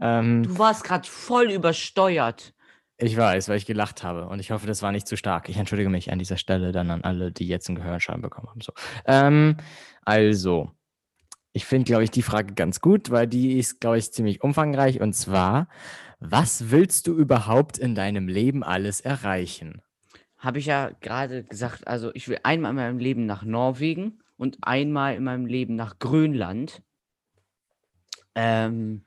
[0.00, 2.54] ähm, Du warst gerade voll übersteuert.
[2.98, 5.48] ich weiß, weil ich gelacht habe und ich hoffe, das war nicht zu stark.
[5.48, 8.60] Ich entschuldige mich an dieser Stelle dann an alle, die jetzt einen Gehörschaden bekommen haben.
[8.60, 8.72] So.
[9.06, 9.56] Ähm,
[10.04, 10.70] also,
[11.56, 15.00] ich finde, glaube ich, die Frage ganz gut, weil die ist, glaube ich, ziemlich umfangreich.
[15.00, 15.68] Und zwar,
[16.20, 19.80] was willst du überhaupt in deinem Leben alles erreichen?
[20.36, 24.58] Habe ich ja gerade gesagt, also ich will einmal in meinem Leben nach Norwegen und
[24.60, 26.82] einmal in meinem Leben nach Grönland.
[28.34, 29.06] Ähm,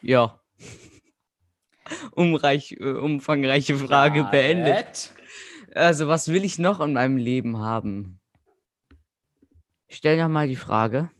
[0.00, 0.40] ja.
[2.12, 5.12] Umreich, äh, umfangreiche Frage beendet.
[5.74, 8.21] Also, was will ich noch in meinem Leben haben?
[9.92, 11.10] Stell doch mal die Frage.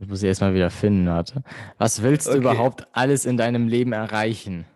[0.00, 1.44] Das muss ich erstmal wieder finden, warte.
[1.78, 2.38] Was willst du Okay.
[2.40, 4.66] überhaupt alles in deinem Leben erreichen?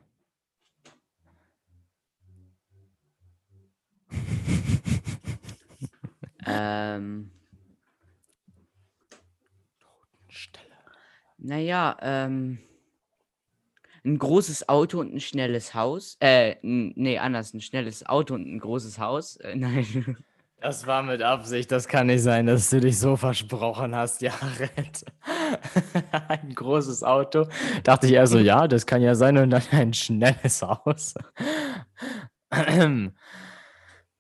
[6.47, 7.31] Ähm,
[11.39, 12.59] naja, ähm,
[14.05, 16.17] ein großes Auto und ein schnelles Haus.
[16.21, 19.37] Äh, nee, anders, ein schnelles Auto und ein großes Haus.
[19.37, 20.17] Äh, nein.
[20.63, 25.05] Das war mit Absicht, das kann nicht sein, dass du dich so versprochen hast, Jared.
[26.29, 27.49] ein großes Auto.
[27.83, 31.15] Dachte ich eher so, ja, das kann ja sein und dann ein schnelles Haus.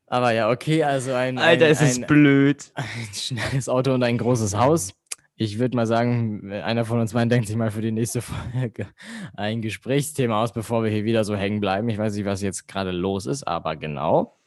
[0.06, 2.72] Aber ja, okay, also ein, Alter, ein, es ist ein, blöd.
[2.74, 4.94] ein schnelles Auto und ein großes Haus.
[5.36, 8.88] Ich würde mal sagen, einer von uns beiden denkt sich mal für die nächste Folge
[9.34, 11.88] ein Gesprächsthema aus, bevor wir hier wieder so hängen bleiben.
[11.88, 14.41] Ich weiß nicht, was jetzt gerade los ist, aber genau.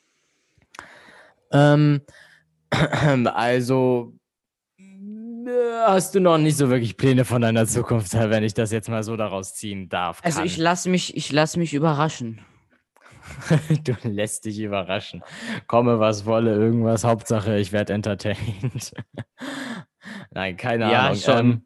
[1.51, 2.01] Ähm,
[3.34, 4.13] also
[4.79, 5.51] äh,
[5.86, 9.03] hast du noch nicht so wirklich Pläne von deiner Zukunft, wenn ich das jetzt mal
[9.03, 10.19] so daraus ziehen darf.
[10.23, 10.47] Also kann.
[10.47, 12.41] ich lasse mich, ich lasse mich überraschen.
[13.84, 15.23] du lässt dich überraschen.
[15.67, 17.03] Komme, was wolle, irgendwas.
[17.03, 18.93] Hauptsache, ich werde entertained.
[20.31, 21.15] Nein, keine Ja, Ahnung.
[21.17, 21.38] schon.
[21.39, 21.65] Ähm,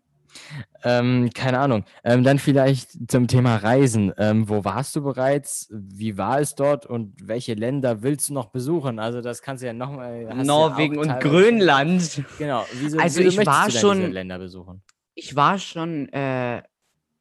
[0.84, 1.86] ähm, keine Ahnung.
[2.04, 4.14] Ähm, dann vielleicht zum Thema Reisen.
[4.18, 5.68] Ähm, wo warst du bereits?
[5.72, 9.00] Wie war es dort und welche Länder willst du noch besuchen?
[9.00, 10.24] Also das kannst du ja nochmal.
[10.44, 12.24] Norwegen und Grönland.
[12.38, 12.66] Genau.
[12.74, 14.82] Wieso, Also wieso ich war schon- diese Länder besuchen?
[15.16, 16.64] Ich war schon, äh,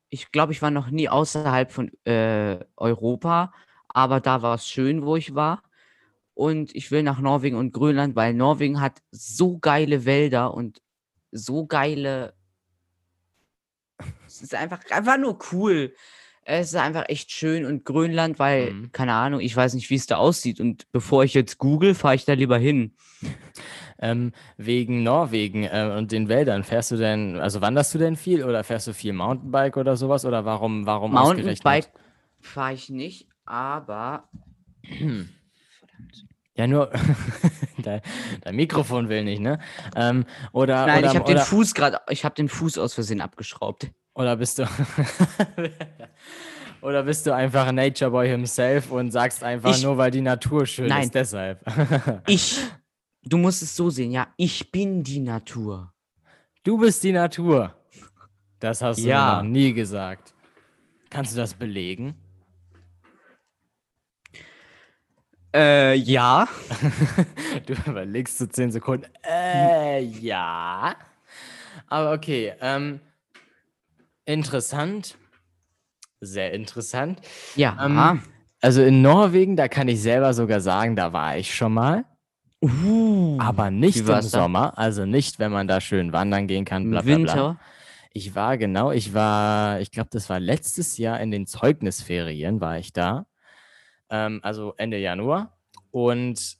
[0.08, 3.52] ich glaube, ich war noch nie außerhalb von äh, Europa,
[3.88, 5.62] aber da war es schön, wo ich war.
[6.34, 10.80] Und ich will nach Norwegen und Grönland, weil Norwegen hat so geile Wälder und
[11.32, 12.34] so geile.
[14.38, 15.94] Es ist einfach, einfach nur cool.
[16.44, 18.92] Es ist einfach echt schön und Grönland, weil, Mhm.
[18.92, 20.60] keine Ahnung, ich weiß nicht, wie es da aussieht.
[20.60, 22.94] Und bevor ich jetzt google, fahre ich da lieber hin.
[23.98, 28.44] Ähm, wegen Norwegen äh, und den Wäldern, fährst du denn, also wanderst du denn viel
[28.44, 30.24] oder fährst du viel Mountainbike oder sowas?
[30.24, 31.12] Oder warum, warum?
[31.12, 31.90] Mountainbike
[32.40, 34.28] fahre ich nicht, aber.
[34.88, 36.24] Verdammt.
[36.54, 36.90] Ja, nur
[37.82, 38.00] dein,
[38.42, 39.58] dein Mikrofon will nicht, ne?
[39.94, 43.20] Ähm, oder, Nein, oder, ich habe den Fuß gerade, ich habe den Fuß aus Versehen
[43.20, 43.90] abgeschraubt.
[44.18, 44.64] Oder bist du
[46.82, 50.20] oder bist du einfach ein Nature Boy himself und sagst einfach Ich- nur, weil die
[50.20, 51.04] Natur schön Nein.
[51.04, 51.60] ist, deshalb.
[52.26, 52.60] Ich,
[53.22, 55.92] du musst es so sehen, ja, ich bin die Natur.
[56.64, 57.74] Du bist die Natur.
[58.60, 59.36] Das hast du Ja.
[59.42, 60.34] noch nie gesagt.
[61.10, 62.14] Kannst du das belegen?
[65.54, 66.46] Äh, ja.
[67.66, 69.06] Du überlegst so 10 Sekunden.
[69.24, 70.94] Äh, ja.
[71.86, 72.52] Aber okay.
[72.60, 73.00] Ähm,
[74.28, 75.16] interessant.
[76.20, 77.20] Sehr interessant.
[77.56, 77.76] Ja.
[77.84, 78.22] Ähm,
[78.60, 82.04] Also in Norwegen, da kann ich selber sogar sagen, da war ich schon mal.
[82.62, 84.40] uh, Aber nicht im war's da?
[84.42, 84.76] Sommer.
[84.76, 86.90] Also nicht, wenn man da schön wandern gehen kann.
[86.90, 87.16] bla, bla.
[87.16, 87.60] Winter.
[88.12, 92.78] Ich war genau, ich war, ich glaube, das war letztes Jahr in den Zeugnisferien war
[92.78, 93.26] ich da.
[94.10, 95.56] Ähm, also Ende Januar.
[95.92, 96.58] Und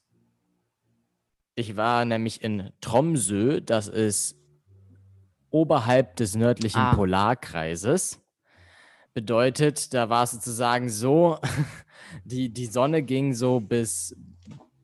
[1.57, 4.38] ich war nämlich in Tromsø, das ist
[5.51, 6.95] oberhalb des nördlichen Ah.
[6.95, 8.21] Polarkreises.
[9.15, 11.39] Bedeutet, da war es sozusagen so,
[12.25, 14.15] die, die Sonne ging so bis,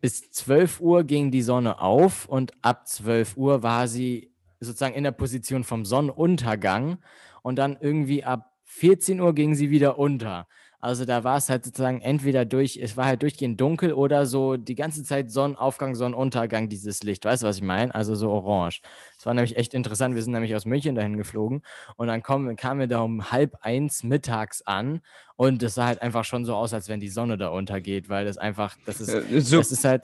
[0.00, 5.04] bis 12 Uhr ging die Sonne auf und ab 12 Uhr war sie sozusagen in
[5.04, 6.98] der Position vom Sonnenuntergang
[7.42, 10.48] und dann irgendwie ab 14 Uhr ging sie wieder unter.
[10.84, 14.58] Also da war es halt sozusagen entweder durch, es war halt durchgehend dunkel oder so
[14.58, 17.24] die ganze Zeit Sonnenaufgang, Sonnenuntergang, dieses Licht.
[17.24, 17.94] Weißt du, was ich meine?
[17.94, 18.82] Also so orange.
[19.16, 20.14] Das war nämlich echt interessant.
[20.14, 21.62] Wir sind nämlich aus München dahin geflogen
[21.96, 25.00] und dann kommen, kamen wir da um halb eins mittags an
[25.36, 28.26] und es sah halt einfach schon so aus, als wenn die Sonne da untergeht, weil
[28.26, 30.02] das einfach, das ist, Äh, so, das ist halt,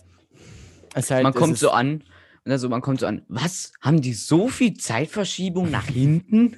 [0.95, 2.05] es ist halt man es kommt so an.
[2.47, 3.21] Also man kommt so an.
[3.29, 3.75] Was?
[3.83, 6.57] Haben die so viel Zeitverschiebung nach hinten?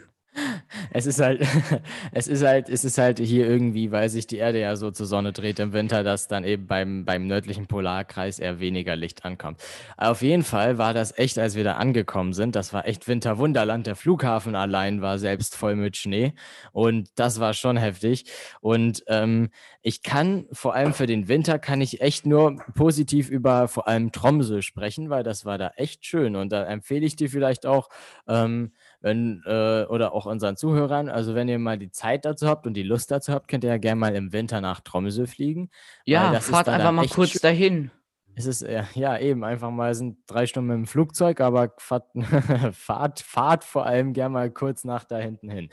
[0.90, 1.42] Es ist halt,
[2.12, 5.06] es ist halt, es ist halt hier irgendwie, weil sich die Erde ja so zur
[5.06, 9.61] Sonne dreht im Winter, dass dann eben beim, beim nördlichen Polarkreis eher weniger Licht ankommt.
[9.96, 13.87] Auf jeden Fall war das echt, als wir da angekommen sind, das war echt Winterwunderland.
[13.87, 16.35] Der Flughafen allein war selbst voll mit Schnee
[16.72, 18.24] und das war schon heftig.
[18.61, 19.50] Und ähm,
[19.82, 24.12] ich kann vor allem für den Winter kann ich echt nur positiv über vor allem
[24.12, 27.88] Tromsø sprechen, weil das war da echt schön und da empfehle ich dir vielleicht auch,
[28.28, 32.66] ähm, wenn, äh, oder auch unseren Zuhörern, also wenn ihr mal die Zeit dazu habt
[32.66, 35.70] und die Lust dazu habt, könnt ihr ja gerne mal im Winter nach Tromsø fliegen.
[36.04, 37.40] Ja, fahrt einfach mal kurz schön.
[37.42, 37.90] dahin.
[38.34, 38.62] Es ist,
[38.94, 42.06] ja, eben, einfach mal, es sind drei Stunden mit dem Flugzeug, aber fahrt,
[42.72, 45.68] fahrt, fahrt vor allem gerne mal kurz nach da hinten hin.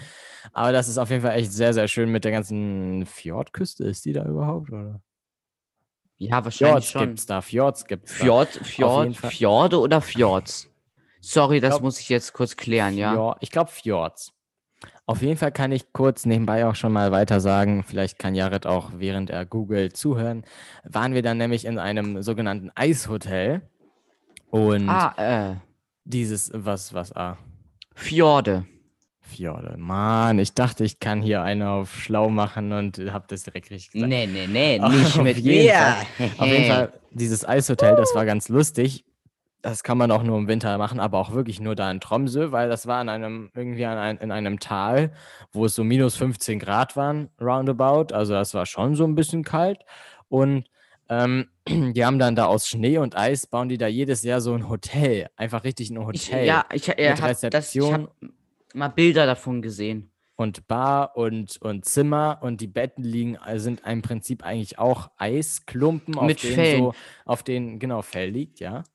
[0.51, 3.85] Aber das ist auf jeden Fall echt sehr, sehr schön mit der ganzen Fjordküste.
[3.85, 4.71] Ist die da überhaupt?
[4.71, 5.01] Oder?
[6.17, 7.01] Ja, wahrscheinlich Fjords schon.
[7.01, 8.23] gibt's da, Fjords gibt's da.
[8.25, 9.15] Fjord, Fjord.
[9.15, 10.68] Fjorde oder Fjords?
[11.21, 13.11] Sorry, das glaub, muss ich jetzt kurz klären, ja.
[13.13, 14.33] Fjord, ich glaube Fjords.
[15.05, 18.65] Auf jeden Fall kann ich kurz nebenbei auch schon mal weiter sagen, vielleicht kann Jared
[18.65, 20.45] auch während er googelt zuhören,
[20.83, 23.61] waren wir dann nämlich in einem sogenannten Eishotel
[24.51, 25.55] und Ah, äh,
[26.05, 27.37] dieses, was, was, ah,
[27.95, 28.65] Fjorde.
[29.19, 29.75] Fjorde.
[29.77, 33.91] Mann, ich dachte, ich kann hier eine auf schlau machen und habe das direkt richtig
[33.91, 34.09] gesagt.
[34.09, 35.73] Nee, nee, nee, Auf nicht mit jeden mir.
[35.73, 36.31] Fall.
[36.37, 39.05] Auf jeden Fall, dieses Eishotel, das war ganz lustig.
[39.61, 42.51] Das kann man auch nur im Winter machen, aber auch wirklich nur da in Tromsø,
[42.53, 45.11] weil das war in einem, irgendwie an ein, in einem Tal,
[45.51, 48.13] wo es so minus 15 Grad waren, roundabout.
[48.13, 49.81] Also das war schon so ein bisschen kalt.
[50.29, 50.63] Und
[51.09, 54.53] ähm, die haben dann da aus Schnee und Eis, bauen die da jedes Jahr so
[54.53, 55.27] ein Hotel.
[55.35, 56.45] Einfach richtig ein Ich, Hotel.
[56.45, 57.93] ja, ich, er mit hat das, ich Rezeption.
[57.93, 58.11] habe
[58.73, 60.09] mal Bilder davon gesehen.
[60.37, 65.09] und Bar und, und Zimmer und die Betten liegen, äh, sind im Prinzip eigentlich auch
[65.17, 66.77] Eisklumpen, auf Mit denen Fellen.
[66.83, 66.93] so,
[67.25, 68.85] auf denen, genau, Fell liegt, ja.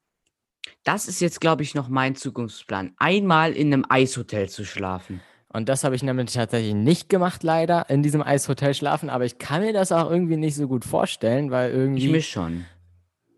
[0.85, 2.94] Das ist jetzt, glaube ich, noch mein Zukunftsplan.
[2.98, 5.20] Einmal in einem Eishotel zu schlafen.
[5.48, 9.38] Und das habe ich nämlich tatsächlich nicht gemacht, leider, in diesem Eishotel schlafen, aber ich
[9.38, 12.64] kann mir das auch irgendwie nicht so gut vorstellen, weil Ich irgendwie, mich schon.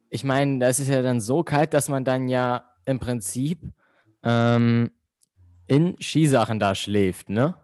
[0.08, 3.60] ich meine, das ist ja dann so kalt, dass man dann ja im Prinzip
[4.22, 4.90] ähm,
[5.66, 7.54] in Skisachen da schläft, ne?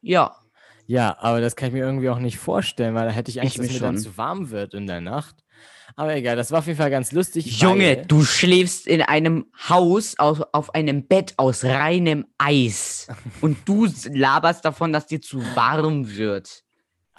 [0.00, 0.34] Ja,
[0.86, 3.56] Ja, aber das kann ich mir irgendwie auch nicht vorstellen, weil da hätte ich Angst,
[3.56, 4.12] Ich dass mir mir dann schon.
[4.12, 5.44] zu warm wird in der Nacht.
[5.96, 7.60] Aber egal, das war auf jeden Fall ganz lustig.
[7.60, 13.08] Junge, du schläfst in einem Haus auf, auf einem Bett aus reinem Eis.
[13.40, 16.64] Und du laberst davon, dass dir zu warm wird.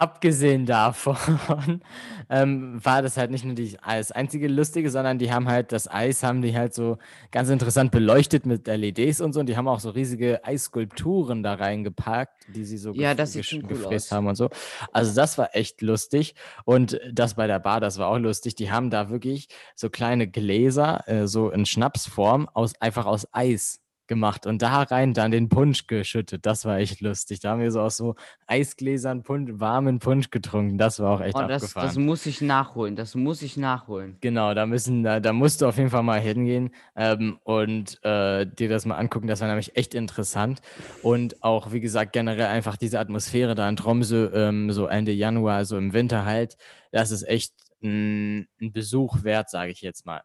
[0.02, 1.16] Abgesehen davon
[2.28, 5.88] ähm, war das halt nicht nur die, das einzige Lustige, sondern die haben halt das
[5.88, 6.98] Eis, haben die halt so
[7.30, 9.38] ganz interessant beleuchtet mit LEDs und so.
[9.38, 13.48] Und die haben auch so riesige Eisskulpturen da reingepackt, die sie so Ja, das sieht
[13.52, 14.50] cool gefräst haben und so.
[14.92, 16.34] Also das war echt lustig.
[16.64, 18.56] Und das bei der Bar, das war auch lustig.
[18.56, 23.81] Die haben da wirklich so kleine Gläser, äh, so in Schnapsform, aus, einfach aus Eis
[24.12, 26.44] gemacht und da rein dann den Punsch geschüttet.
[26.44, 27.40] Das war echt lustig.
[27.40, 28.14] Da haben wir so aus so
[28.46, 30.76] Eisgläsern Punsch, warmen Punsch getrunken.
[30.76, 31.86] Das war auch echt Oh, das, abgefahren.
[31.88, 32.94] das muss ich nachholen.
[32.94, 34.18] Das muss ich nachholen.
[34.20, 38.44] Genau, da müssen, da, da musst du auf jeden Fall mal hingehen ähm, und äh,
[38.44, 39.28] dir das mal angucken.
[39.28, 40.60] Das war nämlich echt interessant.
[41.02, 45.64] Und auch, wie gesagt, generell einfach diese Atmosphäre da in Tromsø, ähm, so Ende Januar,
[45.64, 46.58] so im Winter halt,
[46.90, 50.20] das ist echt ein, ein Besuch wert, sage ich jetzt mal.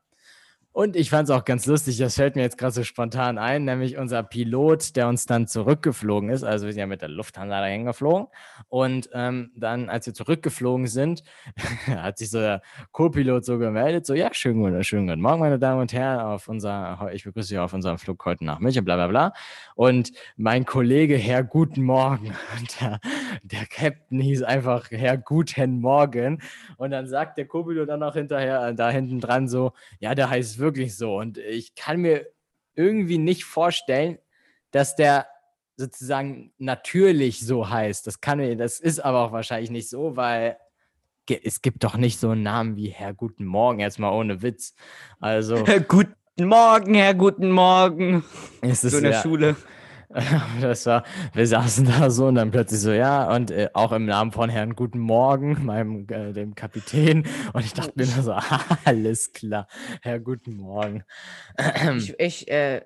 [0.77, 3.65] Und ich fand es auch ganz lustig, das fällt mir jetzt gerade so spontan ein,
[3.65, 6.43] nämlich unser Pilot, der uns dann zurückgeflogen ist.
[6.43, 8.27] Also wir sind ja mit der Lufthansa dahin geflogen.
[8.69, 11.23] Und ähm, dann, als wir zurückgeflogen sind,
[11.87, 12.61] hat sich so der
[12.91, 16.47] Co-Pilot so gemeldet, so, ja, schönen guten, schönen guten Morgen, meine Damen und Herren, auf
[16.47, 19.33] unser, ich begrüße Sie auf unserem Flug heute nach München, bla bla bla.
[19.73, 22.35] Und mein Kollege, Herr Guten Morgen,
[22.79, 22.99] der,
[23.41, 26.39] der Captain hieß einfach Herr Guten Morgen.
[26.77, 30.29] Und dann sagt der Co-Pilot dann auch hinterher, äh, da hinten dran so, ja, der
[30.29, 31.17] heißt wirklich so.
[31.17, 32.27] Und ich kann mir
[32.75, 34.17] irgendwie nicht vorstellen,
[34.71, 35.27] dass der
[35.77, 38.07] sozusagen natürlich so heißt.
[38.07, 40.57] Das kann mir, das ist aber auch wahrscheinlich nicht so, weil
[41.43, 44.73] es gibt doch nicht so einen Namen wie Herr Guten Morgen, jetzt mal ohne Witz.
[45.19, 48.23] Also guten Morgen, Herr, guten Morgen.
[48.61, 49.55] ist es So in der ja, Schule.
[50.61, 54.05] das war, wir saßen da so und dann plötzlich so, ja, und äh, auch im
[54.05, 57.27] Namen von Herrn Guten Morgen, meinem, äh, dem Kapitän.
[57.53, 58.33] Und ich dachte mir nur so,
[58.85, 59.67] alles klar,
[60.01, 61.03] Herr Guten Morgen.
[61.97, 62.81] Ich, ich, äh,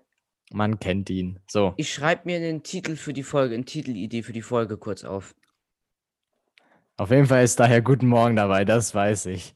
[0.52, 1.40] Man kennt ihn.
[1.48, 5.04] So, ich schreibe mir den Titel für die Folge, eine Titelidee für die Folge kurz
[5.04, 5.36] auf.
[6.98, 9.56] auf jeden Fall ist da Herr Guten Morgen dabei, das weiß ich.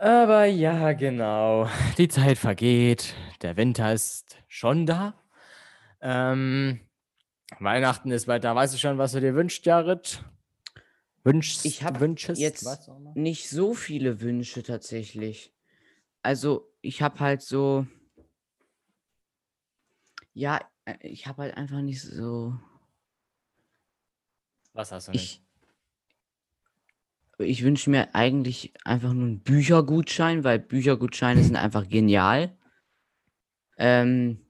[0.00, 1.68] Aber ja, genau.
[1.96, 3.14] Die Zeit vergeht.
[3.42, 5.14] Der Winter ist schon da.
[6.02, 6.80] Ähm,
[7.58, 8.54] Weihnachten ist da.
[8.54, 10.22] Weißt du schon, was du dir wünschst, Jared?
[11.24, 15.54] Wünschst, Ich hab wünschest, jetzt nicht so viele Wünsche tatsächlich.
[16.20, 17.86] Also, ich habe halt so.
[20.34, 22.58] Ja, äh, ich habe halt einfach nicht so.
[24.74, 25.42] Was hast du nicht?
[27.38, 32.56] Ich, ich wünsche mir eigentlich einfach nur einen Büchergutschein, weil Büchergutscheine sind einfach genial.
[33.78, 34.41] Ähm,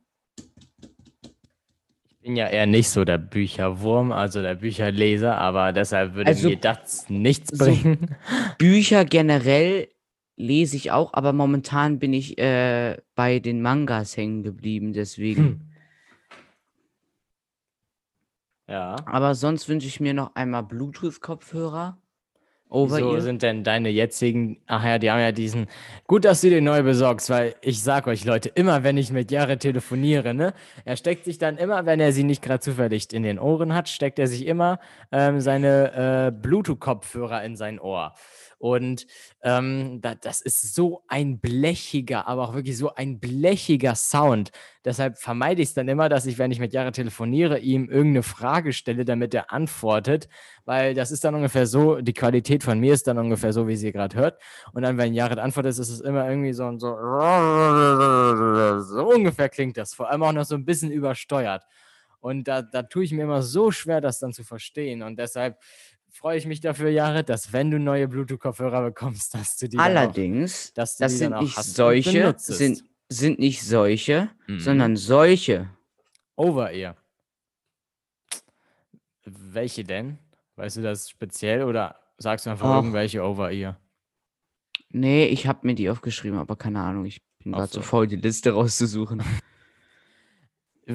[2.22, 6.56] bin ja eher nicht so der Bücherwurm, also der Bücherleser, aber deshalb würde Also, mir
[6.56, 8.16] das nichts so- bringen.
[8.58, 9.88] Bücher generell
[10.36, 15.42] lese ich auch, aber momentan bin ich äh, bei den Mangas hängen geblieben, deswegen.
[15.44, 15.60] Hm.
[18.68, 18.96] Ja.
[19.06, 21.98] Aber sonst wünsche ich mir noch einmal Bluetooth-Kopfhörer.
[22.72, 23.20] Wieso Over-Ear.
[23.20, 25.66] sind denn deine jetzigen, ach ja, die haben ja diesen,
[26.06, 29.30] gut, dass du den neu besorgst, weil ich sag euch Leute, immer wenn ich mit
[29.30, 30.54] Jared telefoniere, ne,
[30.86, 33.90] er steckt sich dann immer, wenn er sie nicht gerade zufällig in den Ohren hat,
[33.90, 34.78] steckt er sich immer
[35.12, 38.14] ähm, seine äh, Bluetooth-Kopfhörer in sein Ohr.
[38.62, 39.08] Und
[39.42, 44.52] ähm, da, das ist so ein blechiger, aber auch wirklich so ein blechiger Sound.
[44.84, 48.22] Deshalb vermeide ich es dann immer, dass ich, wenn ich mit Jared telefoniere, ihm irgendeine
[48.22, 50.28] Frage stelle, damit er antwortet,
[50.64, 53.74] weil das ist dann ungefähr so, die Qualität von mir ist dann ungefähr so, wie
[53.74, 54.40] sie gerade hört.
[54.72, 56.90] Und dann, wenn Jared antwortet, ist es immer irgendwie so und so,
[58.80, 59.92] so ungefähr klingt das.
[59.92, 61.64] Vor allem auch noch so ein bisschen übersteuert.
[62.22, 65.02] Und da, da tue ich mir immer so schwer, das dann zu verstehen.
[65.02, 65.58] Und deshalb
[66.12, 69.84] freue ich mich dafür, Jared, dass wenn du neue Bluetooth-Kopfhörer bekommst, dass du die dann
[69.96, 74.30] auch, Allerdings, dass du das die sind dann auch nicht solche, sind, sind nicht solche,
[74.46, 74.60] Mhm.
[74.60, 75.68] sondern solche.
[76.36, 76.96] Over-Ear.
[79.24, 80.18] Welche denn?
[80.56, 82.74] Weißt du das speziell oder sagst du einfach Och.
[82.76, 83.78] irgendwelche Over-Ear?
[84.90, 87.80] Nee, ich habe mir die aufgeschrieben, aber keine Ahnung, ich bin gerade so.
[87.80, 89.22] faul, die Liste rauszusuchen.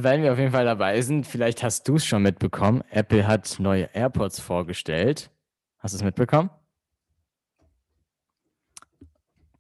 [0.04, 2.84] Wenn wir auf jeden Fall dabei sind, vielleicht hast du es schon mitbekommen.
[2.92, 5.32] Apple hat neue AirPods vorgestellt.
[5.80, 6.52] Hast du es mitbekommen?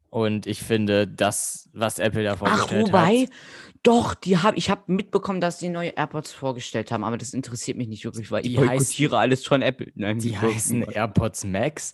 [0.09, 3.29] Und ich finde, das, was Apple da Ach, vorgestellt wobei, hat.
[3.83, 7.77] doch, die hab, ich habe mitbekommen, dass die neue AirPods vorgestellt haben, aber das interessiert
[7.77, 9.91] mich nicht wirklich, weil ich Die heißen- boykottiere alles von Apple.
[9.95, 11.93] Nein, Die ich heißen boykottiere- AirPods Max.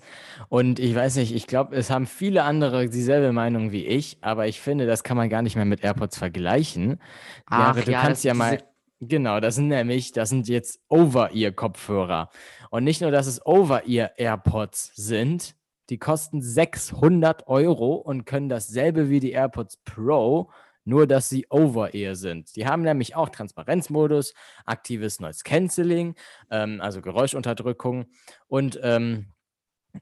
[0.50, 4.48] Und ich weiß nicht, ich glaube, es haben viele andere dieselbe Meinung wie ich, aber
[4.48, 7.00] ich finde, das kann man gar nicht mehr mit AirPods vergleichen.
[7.48, 8.60] Ach Jahre, du ja, kannst ja mal.
[9.06, 12.30] Genau, das sind nämlich, das sind jetzt Over-Ear-Kopfhörer.
[12.70, 15.56] Und nicht nur, dass es Over-Ear-AirPods sind,
[15.94, 20.50] die kosten 600 Euro und können dasselbe wie die AirPods Pro,
[20.86, 22.56] nur dass sie Over-Ear sind.
[22.56, 24.34] Die haben nämlich auch Transparenzmodus,
[24.66, 26.16] aktives Noise Cancelling,
[26.50, 28.08] ähm, also Geräuschunterdrückung
[28.48, 29.28] und ähm,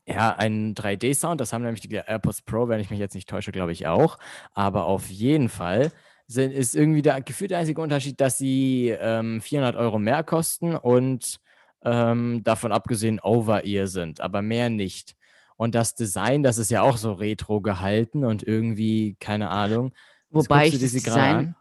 [0.06, 1.42] ja, ein 3D-Sound.
[1.42, 4.18] Das haben nämlich die AirPods Pro, wenn ich mich jetzt nicht täusche, glaube ich auch.
[4.54, 5.92] Aber auf jeden Fall
[6.28, 11.42] sind, ist irgendwie der gefühlt einzige Unterschied, dass sie ähm, 400 Euro mehr kosten und
[11.84, 15.18] ähm, davon abgesehen Over-Ear sind, aber mehr nicht.
[15.62, 19.94] Und das Design, das ist ja auch so retro gehalten und irgendwie, keine Ahnung.
[20.32, 21.56] Wobei ich das Design,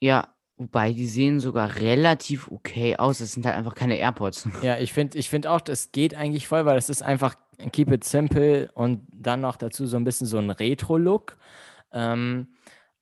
[0.00, 3.18] ja, wobei die sehen sogar relativ okay aus.
[3.18, 4.48] Das sind halt einfach keine AirPods.
[4.62, 7.36] Ja, ich finde ich find auch, das geht eigentlich voll, weil es ist einfach
[7.70, 11.36] keep it simple und dann noch dazu so ein bisschen so ein Retro-Look.
[11.92, 12.56] Ähm,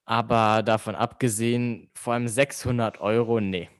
[0.04, 3.70] aber davon abgesehen, vor allem 600 Euro, nee.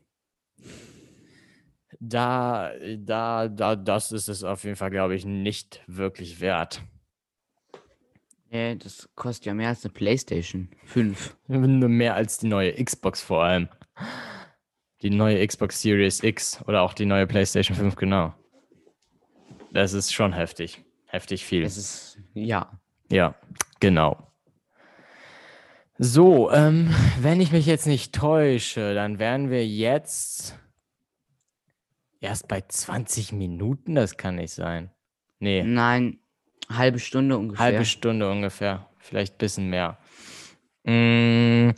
[2.04, 6.82] Da, da, da, das ist es auf jeden Fall, glaube ich, nicht wirklich wert.
[8.50, 11.36] Nee, das kostet ja mehr als eine PlayStation 5.
[11.46, 13.68] Mehr als die neue Xbox vor allem.
[15.02, 18.34] Die neue Xbox Series X oder auch die neue PlayStation 5, genau.
[19.72, 20.84] Das ist schon heftig.
[21.06, 21.62] Heftig viel.
[21.62, 22.80] Das ist, ja.
[23.12, 23.36] Ja,
[23.78, 24.26] genau.
[25.98, 30.58] So, ähm, wenn ich mich jetzt nicht täusche, dann wären wir jetzt
[32.22, 33.94] erst bei 20 Minuten.
[33.94, 34.90] Das kann nicht sein.
[35.38, 35.62] Nee.
[35.64, 36.18] Nein,
[36.70, 37.64] halbe Stunde ungefähr.
[37.64, 38.88] Halbe Stunde ungefähr.
[38.98, 39.98] Vielleicht ein bisschen mehr.
[40.84, 41.74] Mmh.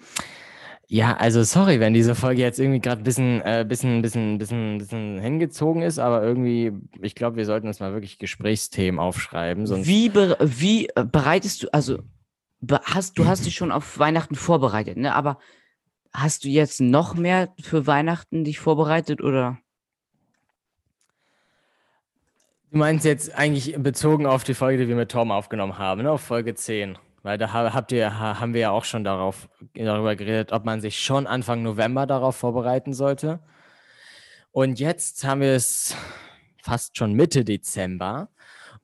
[0.86, 4.78] Ja, also sorry, wenn diese Folge jetzt irgendwie gerade ein bisschen, äh, bisschen, bisschen, bisschen,
[4.78, 9.66] bisschen hingezogen ist, aber irgendwie, ich glaube, wir sollten uns mal wirklich Gesprächsthemen aufschreiben.
[9.86, 12.00] wie, be wie äh, bereitest du, also
[12.84, 15.14] hast, du hast dich schon auf Weihnachten vorbereitet, ne?
[15.14, 15.38] Aber
[16.12, 19.58] hast du jetzt noch mehr für Weihnachten dich vorbereitet oder?
[22.74, 26.10] Du meinst jetzt eigentlich bezogen auf die Folge, die wir mit Tom aufgenommen haben, ne?
[26.10, 26.98] Auf Folge 10.
[27.22, 30.98] Weil da habt ihr, haben wir ja auch schon darauf, darüber geredet, ob man sich
[30.98, 33.38] schon Anfang November darauf vorbereiten sollte.
[34.50, 35.94] Und jetzt haben wir es
[36.64, 38.28] fast schon Mitte Dezember.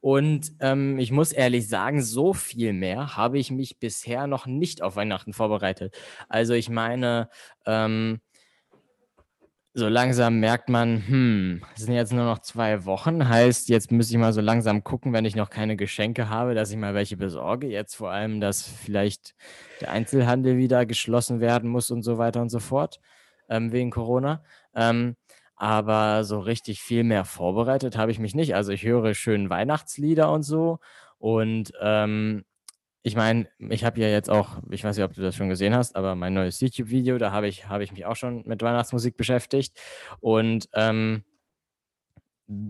[0.01, 4.83] Und ähm, ich muss ehrlich sagen, so viel mehr habe ich mich bisher noch nicht
[4.83, 5.97] auf Weihnachten vorbereitet.
[6.29, 7.29] Also ich meine,
[7.67, 8.21] ähm,
[9.73, 13.29] so langsam merkt man, hm, es sind jetzt nur noch zwei Wochen.
[13.29, 16.71] Heißt, jetzt müsste ich mal so langsam gucken, wenn ich noch keine Geschenke habe, dass
[16.71, 17.69] ich mal welche besorge.
[17.69, 19.35] Jetzt vor allem, dass vielleicht
[19.81, 23.01] der Einzelhandel wieder geschlossen werden muss und so weiter und so fort,
[23.49, 24.43] ähm, wegen Corona.
[24.75, 25.17] Ähm,
[25.55, 28.55] aber so richtig viel mehr vorbereitet habe ich mich nicht.
[28.57, 30.81] Also ich höre schön Weihnachtslieder und so.
[31.19, 32.45] Und ähm,
[33.03, 35.75] ich meine, ich habe ja jetzt auch, ich weiß nicht, ob du das schon gesehen
[35.75, 39.17] hast, aber mein neues YouTube-Video, da habe ich, hab ich mich auch schon mit Weihnachtsmusik
[39.17, 39.79] beschäftigt.
[40.21, 41.25] Und ähm,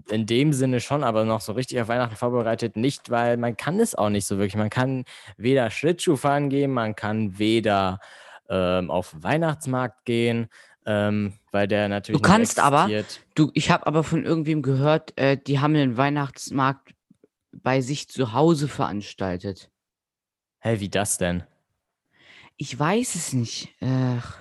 [0.08, 3.80] in dem Sinne schon, aber noch so richtig auf Weihnachten vorbereitet nicht, weil man kann
[3.80, 4.56] es auch nicht so wirklich.
[4.56, 5.04] Man kann
[5.36, 7.98] weder Schlittschuh fahren gehen, man kann weder
[8.48, 10.48] ähm, auf Weihnachtsmarkt gehen,
[10.84, 12.20] ähm, weil der natürlich.
[12.20, 12.88] Du kannst aber,
[13.34, 16.94] du, ich habe aber von irgendwem gehört, äh, die haben den Weihnachtsmarkt
[17.52, 19.69] bei sich zu Hause veranstaltet.
[20.61, 21.42] Hä, wie das denn?
[22.57, 23.75] Ich weiß es nicht.
[23.81, 24.38] Ach.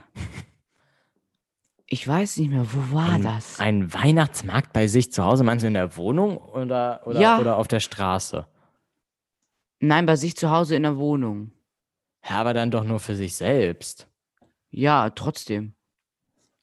[1.85, 3.59] Ich weiß nicht mehr, wo war ein, das?
[3.59, 7.39] Ein Weihnachtsmarkt bei sich zu Hause, meinst du in der Wohnung oder, oder, ja.
[7.39, 8.45] oder auf der Straße?
[9.79, 11.51] Nein, bei sich zu Hause in der Wohnung.
[12.29, 14.07] Ja, aber dann doch nur für sich selbst.
[14.69, 15.73] Ja, trotzdem.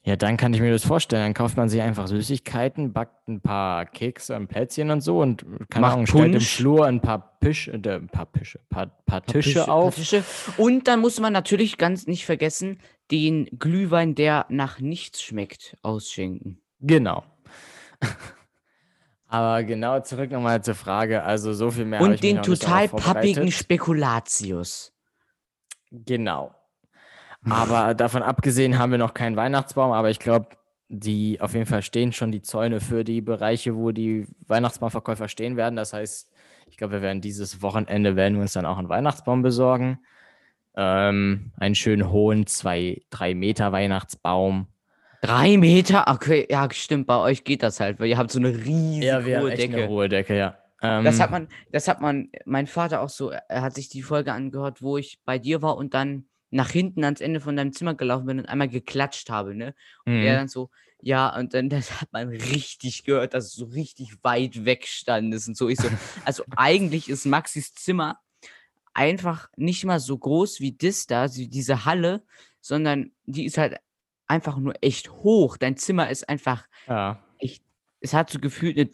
[0.06, 1.22] Ja, dann kann ich mir das vorstellen.
[1.24, 5.44] Dann kauft man sich einfach Süßigkeiten, backt ein paar Kekse, ein Plätzchen und so und
[5.68, 9.60] kann Ahnung, stellt im Flur ein paar Pisch, äh, ein paar Pische, paar, paar Tische
[9.60, 9.96] Pische, auf.
[9.96, 10.22] Tische.
[10.58, 12.78] Und dann muss man natürlich ganz nicht vergessen,
[13.10, 16.60] den Glühwein, der nach nichts schmeckt, ausschenken.
[16.78, 17.24] Genau.
[19.26, 21.24] Aber genau zurück nochmal zur Frage.
[21.24, 22.00] Also so viel mehr.
[22.00, 24.92] Und den total pappigen Spekulatius.
[25.90, 26.54] Genau.
[27.48, 30.48] Aber davon abgesehen haben wir noch keinen Weihnachtsbaum, aber ich glaube,
[30.88, 35.56] die auf jeden Fall stehen schon die Zäune für die Bereiche, wo die Weihnachtsbaumverkäufer stehen
[35.56, 35.76] werden.
[35.76, 36.30] Das heißt,
[36.68, 39.98] ich glaube, wir werden dieses Wochenende werden wir uns dann auch einen Weihnachtsbaum besorgen.
[40.76, 44.68] Ähm, einen schönen hohen, zwei, drei Meter Weihnachtsbaum.
[45.22, 46.04] Drei Meter?
[46.08, 47.06] Okay, ja, stimmt.
[47.06, 49.56] Bei euch geht das halt, weil ihr habt so eine riesige ja, wir hohe haben
[49.56, 49.76] Decke.
[49.76, 50.58] Eine hohe Decke, ja.
[50.82, 54.02] Ähm, das hat man, das hat man, mein Vater auch so, er hat sich die
[54.02, 57.72] Folge angehört, wo ich bei dir war und dann nach hinten ans Ende von deinem
[57.72, 59.74] Zimmer gelaufen bin und einmal geklatscht habe, ne?
[60.04, 60.26] Und mhm.
[60.26, 64.22] er dann so, ja, und dann das hat man richtig gehört, dass es so richtig
[64.22, 65.68] weit weg stand ist und so.
[65.68, 65.88] Ich so,
[66.24, 68.18] also eigentlich ist Maxis Zimmer
[68.94, 72.22] einfach nicht mal so groß wie das da, diese Halle,
[72.60, 73.76] sondern die ist halt
[74.26, 75.56] einfach nur echt hoch.
[75.56, 77.22] Dein Zimmer ist einfach ja.
[77.38, 77.62] echt,
[78.00, 78.90] es hat so gefühlt eine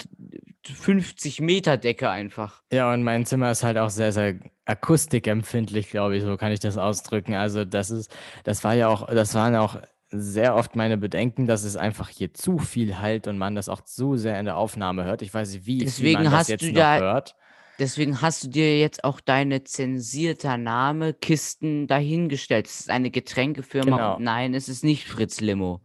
[0.65, 2.63] 50 Meter Decke einfach.
[2.73, 6.61] Ja, und mein Zimmer ist halt auch sehr, sehr akustikempfindlich, glaube ich, so kann ich
[6.61, 7.35] das ausdrücken.
[7.35, 9.77] Also das ist, das war ja auch, das waren auch
[10.11, 13.81] sehr oft meine Bedenken, dass es einfach hier zu viel halt und man das auch
[13.81, 15.23] zu sehr in der Aufnahme hört.
[15.23, 17.35] Ich weiß nicht, wie, Deswegen wie man das hast jetzt du noch da- hört.
[17.79, 22.67] Deswegen hast du dir jetzt auch deine zensierter Name Kisten dahingestellt.
[22.69, 24.17] Es ist eine Getränkefirma Genau.
[24.17, 25.81] und nein, es ist nicht Fritz Limo.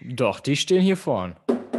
[0.00, 1.34] Doch, die stehen hier vorn.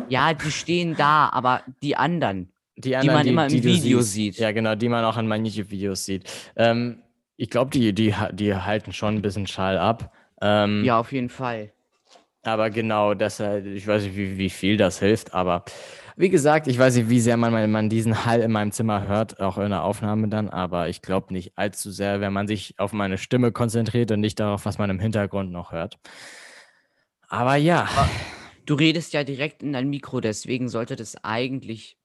[0.10, 2.52] Ja, die stehen da, aber die anderen.
[2.78, 4.38] Die, man immer im Video sieht.
[4.38, 6.30] Ja, genau, die man auch in meinen YouTube-Videos sieht.
[6.56, 7.02] Ähm,
[7.38, 10.14] ich glaube, die, die, die halten schon ein bisschen Schall ab.
[10.42, 11.72] Ähm, Ja, auf jeden Fall.
[12.44, 15.66] Aber genau, deshalb, ich weiß nicht, wie, wie viel das hilft, aber
[16.16, 19.40] wie gesagt, ich weiß nicht, wie sehr man, man diesen Hall in meinem Zimmer hört,
[19.40, 22.94] auch in der Aufnahme dann, aber ich glaube nicht allzu sehr, wenn man sich auf
[22.94, 25.98] meine Stimme konzentriert und nicht darauf, was man im Hintergrund noch hört.
[27.28, 27.90] Aber ja,
[28.66, 31.98] Du redest ja direkt in dein Mikro, deswegen sollte das eigentlich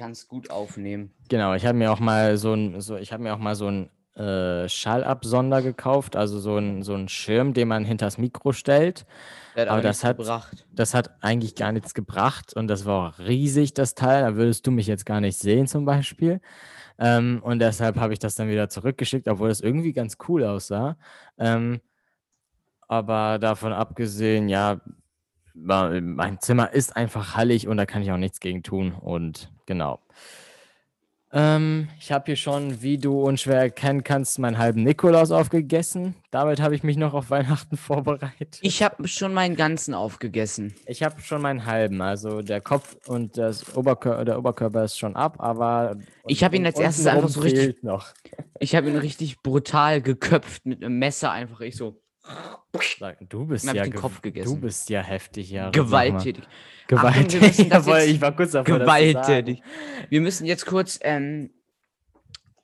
[0.00, 1.12] ganz gut aufnehmen.
[1.28, 3.68] genau, ich habe mir auch mal so ein, so, ich habe mir auch mal so
[3.68, 9.04] ein äh, Schallabsonder gekauft, also so ein, so ein Schirm, den man hinters Mikro stellt.
[9.56, 10.66] Der Aber das nichts hat- gebracht.
[10.72, 14.22] Das hat eigentlich gar nichts gebracht und das war auch riesig, das Teil.
[14.22, 16.40] Da würdest du mich jetzt gar nicht sehen, zum Beispiel.
[16.98, 20.96] Ähm, und deshalb habe ich das dann wieder zurückgeschickt, obwohl das irgendwie ganz cool aussah.
[21.38, 21.80] Ähm,
[22.88, 24.80] aber davon abgesehen, ja,
[25.54, 28.92] mein Zimmer ist einfach hallig und da kann ich auch nichts gegen tun.
[28.92, 30.00] Und genau.
[31.32, 36.16] Ähm, ich habe hier schon, wie du unschwer erkennen kannst, meinen halben Nikolaus aufgegessen.
[36.32, 38.58] Damit habe ich mich noch auf Weihnachten vorbereitet.
[38.62, 40.74] Ich habe schon meinen ganzen aufgegessen.
[40.86, 45.14] Ich habe schon meinen halben, also der Kopf und das Oberkörper, der Oberkörper ist schon
[45.14, 45.96] ab, aber
[46.26, 48.08] Ich hab ihn als erstes einfach so richtig- noch.
[48.58, 51.60] Ich habe ihn richtig brutal geköpft mit einem Messer einfach.
[51.60, 52.02] Ich so
[53.28, 54.54] Du bist ja den Kopf gegessen.
[54.54, 55.70] Du bist ja heftig, ja.
[55.70, 56.44] gewalttätig.
[56.86, 57.40] Gewalttätig.
[57.40, 59.62] wir müssen das Jawohl, ich war kurz davor, Gewalttätig.
[60.08, 61.50] Wir müssen jetzt kurz, ähm,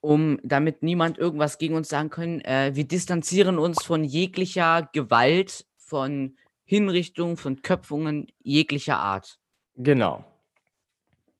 [0.00, 5.66] um, damit niemand irgendwas gegen uns sagen können, äh, wir distanzieren uns von jeglicher Gewalt,
[5.76, 9.38] von Hinrichtungen, von Köpfungen jeglicher Art.
[9.76, 10.24] Genau.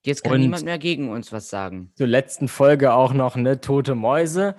[0.05, 1.93] Jetzt kann Und- niemand mehr gegen uns was sagen.
[1.97, 4.55] Zur letzten Folge auch noch ne tote Mäuse.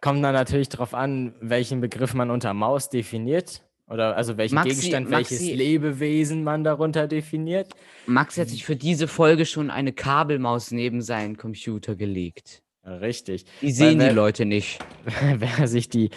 [0.00, 3.62] Kommt dann natürlich darauf an, welchen Begriff man unter Maus definiert.
[3.88, 7.72] Oder also welchen Maxi- Gegenstand, welches Maxi- Lebewesen man darunter definiert.
[8.06, 12.62] Max hat sich für diese Folge schon eine Kabelmaus neben seinen Computer gelegt.
[12.96, 13.44] Richtig.
[13.60, 14.78] Die sehen wer- die Leute nicht.
[15.36, 16.10] wer sich die,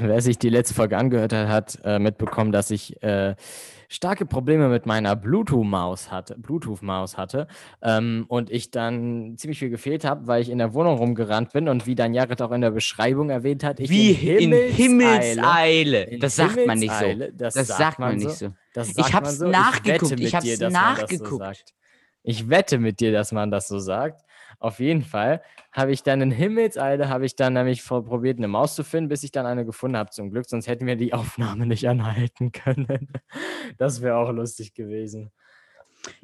[0.00, 3.34] wer sich die letzte Folge angehört hat, hat äh, mitbekommen, dass ich äh,
[3.90, 7.46] starke Probleme mit meiner Bluetooth-Maus hatte, Bluetooth-Maus hatte
[7.82, 11.68] ähm, und ich dann ziemlich viel gefehlt habe, weil ich in der Wohnung rumgerannt bin
[11.68, 14.74] und wie dann Jared auch in der Beschreibung erwähnt hat, ich Wie in in Himmelseile,
[15.32, 16.02] Himmelseile.
[16.04, 16.98] in Das sagt man nicht so.
[17.06, 18.48] Himmelseile, Das, Das sagt man nicht so.
[18.74, 19.48] Das Ich sagt hab's man so.
[19.48, 21.38] nachgeguckt, ich man das so nachgeguckt.
[21.42, 21.74] sagt.
[22.24, 24.22] Ich wette mit dir, dass man das so sagt.
[24.60, 25.42] Auf jeden Fall
[25.72, 29.22] habe ich dann in Himmelseile, habe ich dann nämlich probiert, eine Maus zu finden, bis
[29.22, 30.46] ich dann eine gefunden habe, zum Glück.
[30.46, 33.12] Sonst hätten wir die Aufnahme nicht anhalten können.
[33.76, 35.30] Das wäre auch lustig gewesen.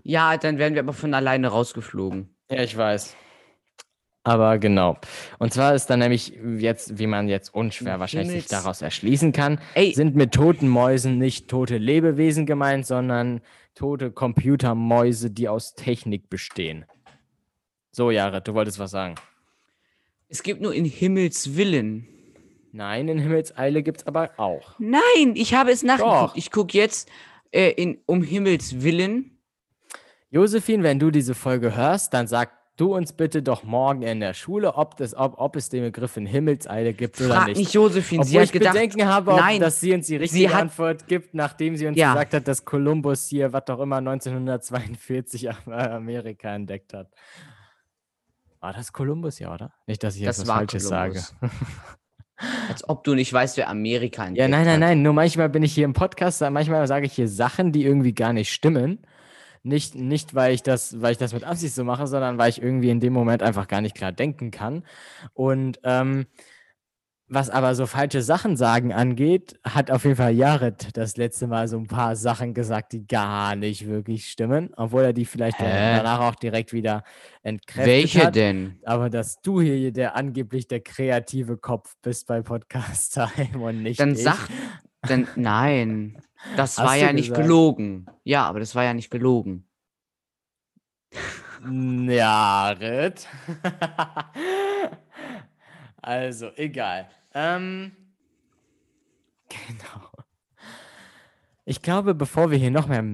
[0.02, 2.34] Ja, dann werden wir aber von alleine rausgeflogen.
[2.50, 3.16] Ja, ich weiß.
[4.26, 4.96] Aber genau.
[5.38, 9.32] Und zwar ist dann nämlich jetzt, wie man jetzt unschwer Im wahrscheinlich sich daraus erschließen
[9.32, 13.42] kann, Ey, sind mit toten Mäusen nicht tote Lebewesen gemeint, sondern
[13.74, 16.86] tote Computermäuse, die aus Technik bestehen.
[17.94, 19.14] So, Jared, du wolltest was sagen.
[20.28, 22.08] es gibt nur in Himmels Willen.
[22.72, 24.74] Nein, in Himmelseile gibt es aber auch.
[24.80, 26.12] Nein, ich habe es nachgeguckt.
[26.30, 26.36] Doch.
[26.36, 27.08] Ich gucke jetzt
[27.52, 29.38] äh, in, um Himmels Willen.
[30.30, 34.34] Josephine, wenn du diese Folge hörst, dann sag du uns bitte doch morgen in der
[34.34, 37.58] Schule, ob, das, ob, ob es den Begriff in Himmelseile gibt oder Frag nicht.
[37.58, 38.24] nicht Josephine.
[38.24, 40.62] Sie Obwohl hat ich gedacht, Bedenken habe, ob, nein, dass sie uns die richtige hat-
[40.62, 42.12] Antwort gibt, nachdem sie uns Ja.
[42.14, 47.06] gesagt hat, dass Kolumbus hier, was auch immer, 1942 Am- äh, Amerika entdeckt hat.
[48.64, 49.74] War das Kolumbus, ja, oder?
[49.86, 51.22] Nicht, dass ich jetzt das was Falsches sage.
[51.38, 51.58] Kolumbus.
[52.70, 54.80] Als ob du nicht weißt, wer Amerika Ja, entdeckt nein, nein, hat.
[54.80, 55.02] nein.
[55.02, 58.32] Nur manchmal bin ich hier im Podcast, manchmal sage ich hier Sachen, die irgendwie gar
[58.32, 59.00] nicht stimmen.
[59.64, 62.62] Nicht, nicht weil, ich das, weil ich das mit Absicht so mache, sondern weil ich
[62.62, 64.82] irgendwie in dem Moment einfach gar nicht klar denken kann.
[65.34, 66.24] Und ähm,
[67.26, 71.68] was aber so falsche Sachen sagen angeht, hat auf jeden Fall Jared das letzte Mal
[71.68, 76.20] so ein paar Sachen gesagt, die gar nicht wirklich stimmen, obwohl er die vielleicht danach
[76.20, 77.02] auch direkt wieder
[77.42, 78.36] entkräftet Welche hat.
[78.36, 78.78] denn?
[78.84, 83.98] Aber dass du hier der angeblich der kreative Kopf bist bei Podcast Time und nicht
[84.00, 84.22] Dann ich.
[84.22, 84.48] sag,
[85.02, 86.18] dann nein.
[86.56, 87.42] Das Hast war ja nicht gesagt.
[87.42, 88.06] gelogen.
[88.22, 89.66] Ja, aber das war ja nicht gelogen.
[91.66, 93.26] Jared.
[96.04, 97.08] also, egal.
[97.34, 97.92] Ähm,
[99.48, 100.10] genau.
[101.64, 103.04] Ich glaube, bevor wir hier noch mehr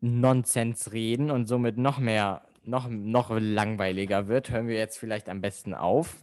[0.00, 5.40] Nonsens reden und somit noch mehr, noch, noch langweiliger wird, hören wir jetzt vielleicht am
[5.40, 6.16] besten auf.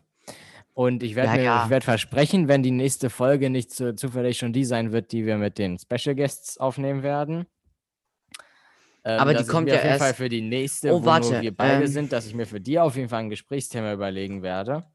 [0.73, 1.69] Und ich werde Ja, ja.
[1.69, 5.37] werd versprechen, wenn die nächste Folge nicht zu, zufällig schon die sein wird, die wir
[5.37, 7.45] mit den Special Guests aufnehmen werden.
[9.03, 11.41] ähm, Aber die kommt ja auf jeden Fall erst- für die nächste, Oh, wo warte,
[11.41, 14.41] wir beide ähm, sind, dass ich mir für die auf jeden Fall ein Gesprächsthema überlegen
[14.43, 14.85] werde,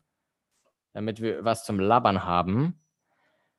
[0.93, 2.79] damit wir was zum Labern haben.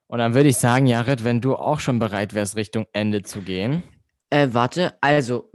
[0.07, 3.41] Und dann würde ich sagen, Jared, wenn du auch schon bereit wärst, Richtung Ende zu
[3.41, 3.83] gehen.
[4.29, 5.49] Äh, warte, also.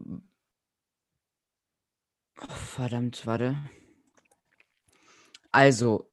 [2.35, 3.57] Verdammt, warte.
[5.53, 6.11] Also,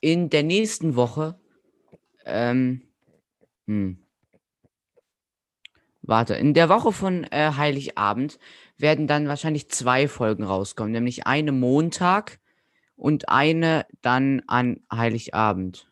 [0.00, 1.38] in der nächsten Woche.
[2.24, 2.82] Ähm.
[3.66, 4.04] Hm.
[6.02, 8.38] Warte, in der Woche von äh, Heiligabend
[8.76, 12.40] werden dann wahrscheinlich zwei Folgen rauskommen, nämlich eine Montag
[12.96, 15.86] und eine dann an Heiligabend.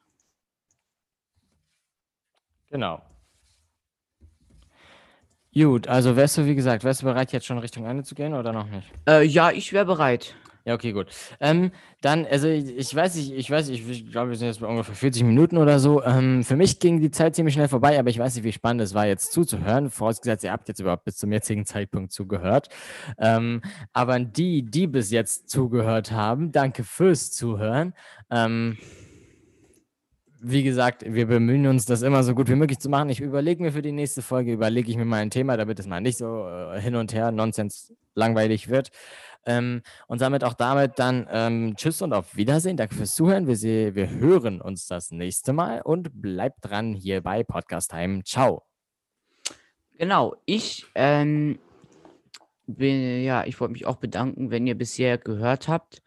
[2.71, 3.03] Genau.
[5.55, 8.33] Gut, also wärst du, wie gesagt, wärst du bereit, jetzt schon Richtung Ende zu gehen
[8.33, 8.91] oder noch nicht?
[9.07, 10.35] Äh, ja, ich wäre bereit.
[10.65, 11.09] Ja, okay, gut.
[11.41, 14.61] Ähm, dann, also ich, ich weiß nicht, ich weiß, ich, ich glaube, wir sind jetzt
[14.61, 16.03] bei ungefähr 40 Minuten oder so.
[16.05, 18.83] Ähm, für mich ging die Zeit ziemlich schnell vorbei, aber ich weiß nicht, wie spannend
[18.83, 19.91] es war, jetzt zuzuhören.
[19.91, 22.69] Vorausgesetzt, ihr habt jetzt überhaupt bis zum jetzigen Zeitpunkt zugehört.
[23.19, 27.95] Ähm, aber an die, die bis jetzt zugehört haben, danke fürs Zuhören.
[28.31, 28.79] Ähm,
[30.45, 33.09] wie gesagt, wir bemühen uns, das immer so gut wie möglich zu machen.
[33.11, 35.87] Ich überlege mir für die nächste Folge, überlege ich mir mal ein Thema, damit es
[35.87, 38.91] mal nicht so äh, hin und her Nonsens langweilig wird.
[39.45, 42.77] Ähm, und damit auch damit dann ähm, Tschüss und auf Wiedersehen.
[42.77, 43.47] Danke fürs Zuhören.
[43.47, 48.23] Wir, se- wir hören uns das nächste Mal und bleibt dran hier bei Podcast Time.
[48.23, 48.65] Ciao.
[49.99, 51.59] Genau, ich ähm,
[52.67, 56.03] bin, ja, ich wollte mich auch bedanken, wenn ihr bisher gehört habt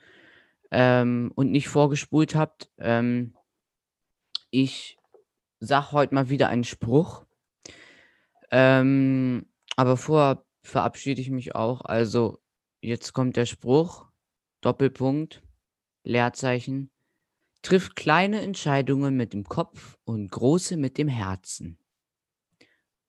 [0.71, 2.69] ähm, und nicht vorgespult habt.
[2.77, 3.35] Ähm,
[4.49, 4.97] ich
[5.59, 7.25] sag heute mal wieder einen Spruch.
[8.51, 11.81] Ähm, aber vorher verabschiede ich mich auch.
[11.81, 12.39] Also,
[12.85, 14.07] jetzt kommt der Spruch:
[14.61, 15.41] Doppelpunkt,
[16.03, 16.91] Leerzeichen.
[17.61, 21.79] Trifft kleine Entscheidungen mit dem Kopf und große mit dem Herzen.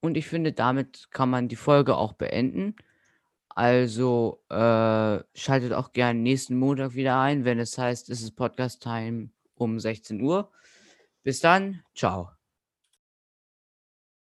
[0.01, 2.75] Und ich finde, damit kann man die Folge auch beenden.
[3.49, 8.83] Also äh, schaltet auch gerne nächsten Montag wieder ein, wenn es heißt, es ist Podcast
[8.83, 10.51] Time um 16 Uhr.
[11.23, 12.36] Bis dann, ciao.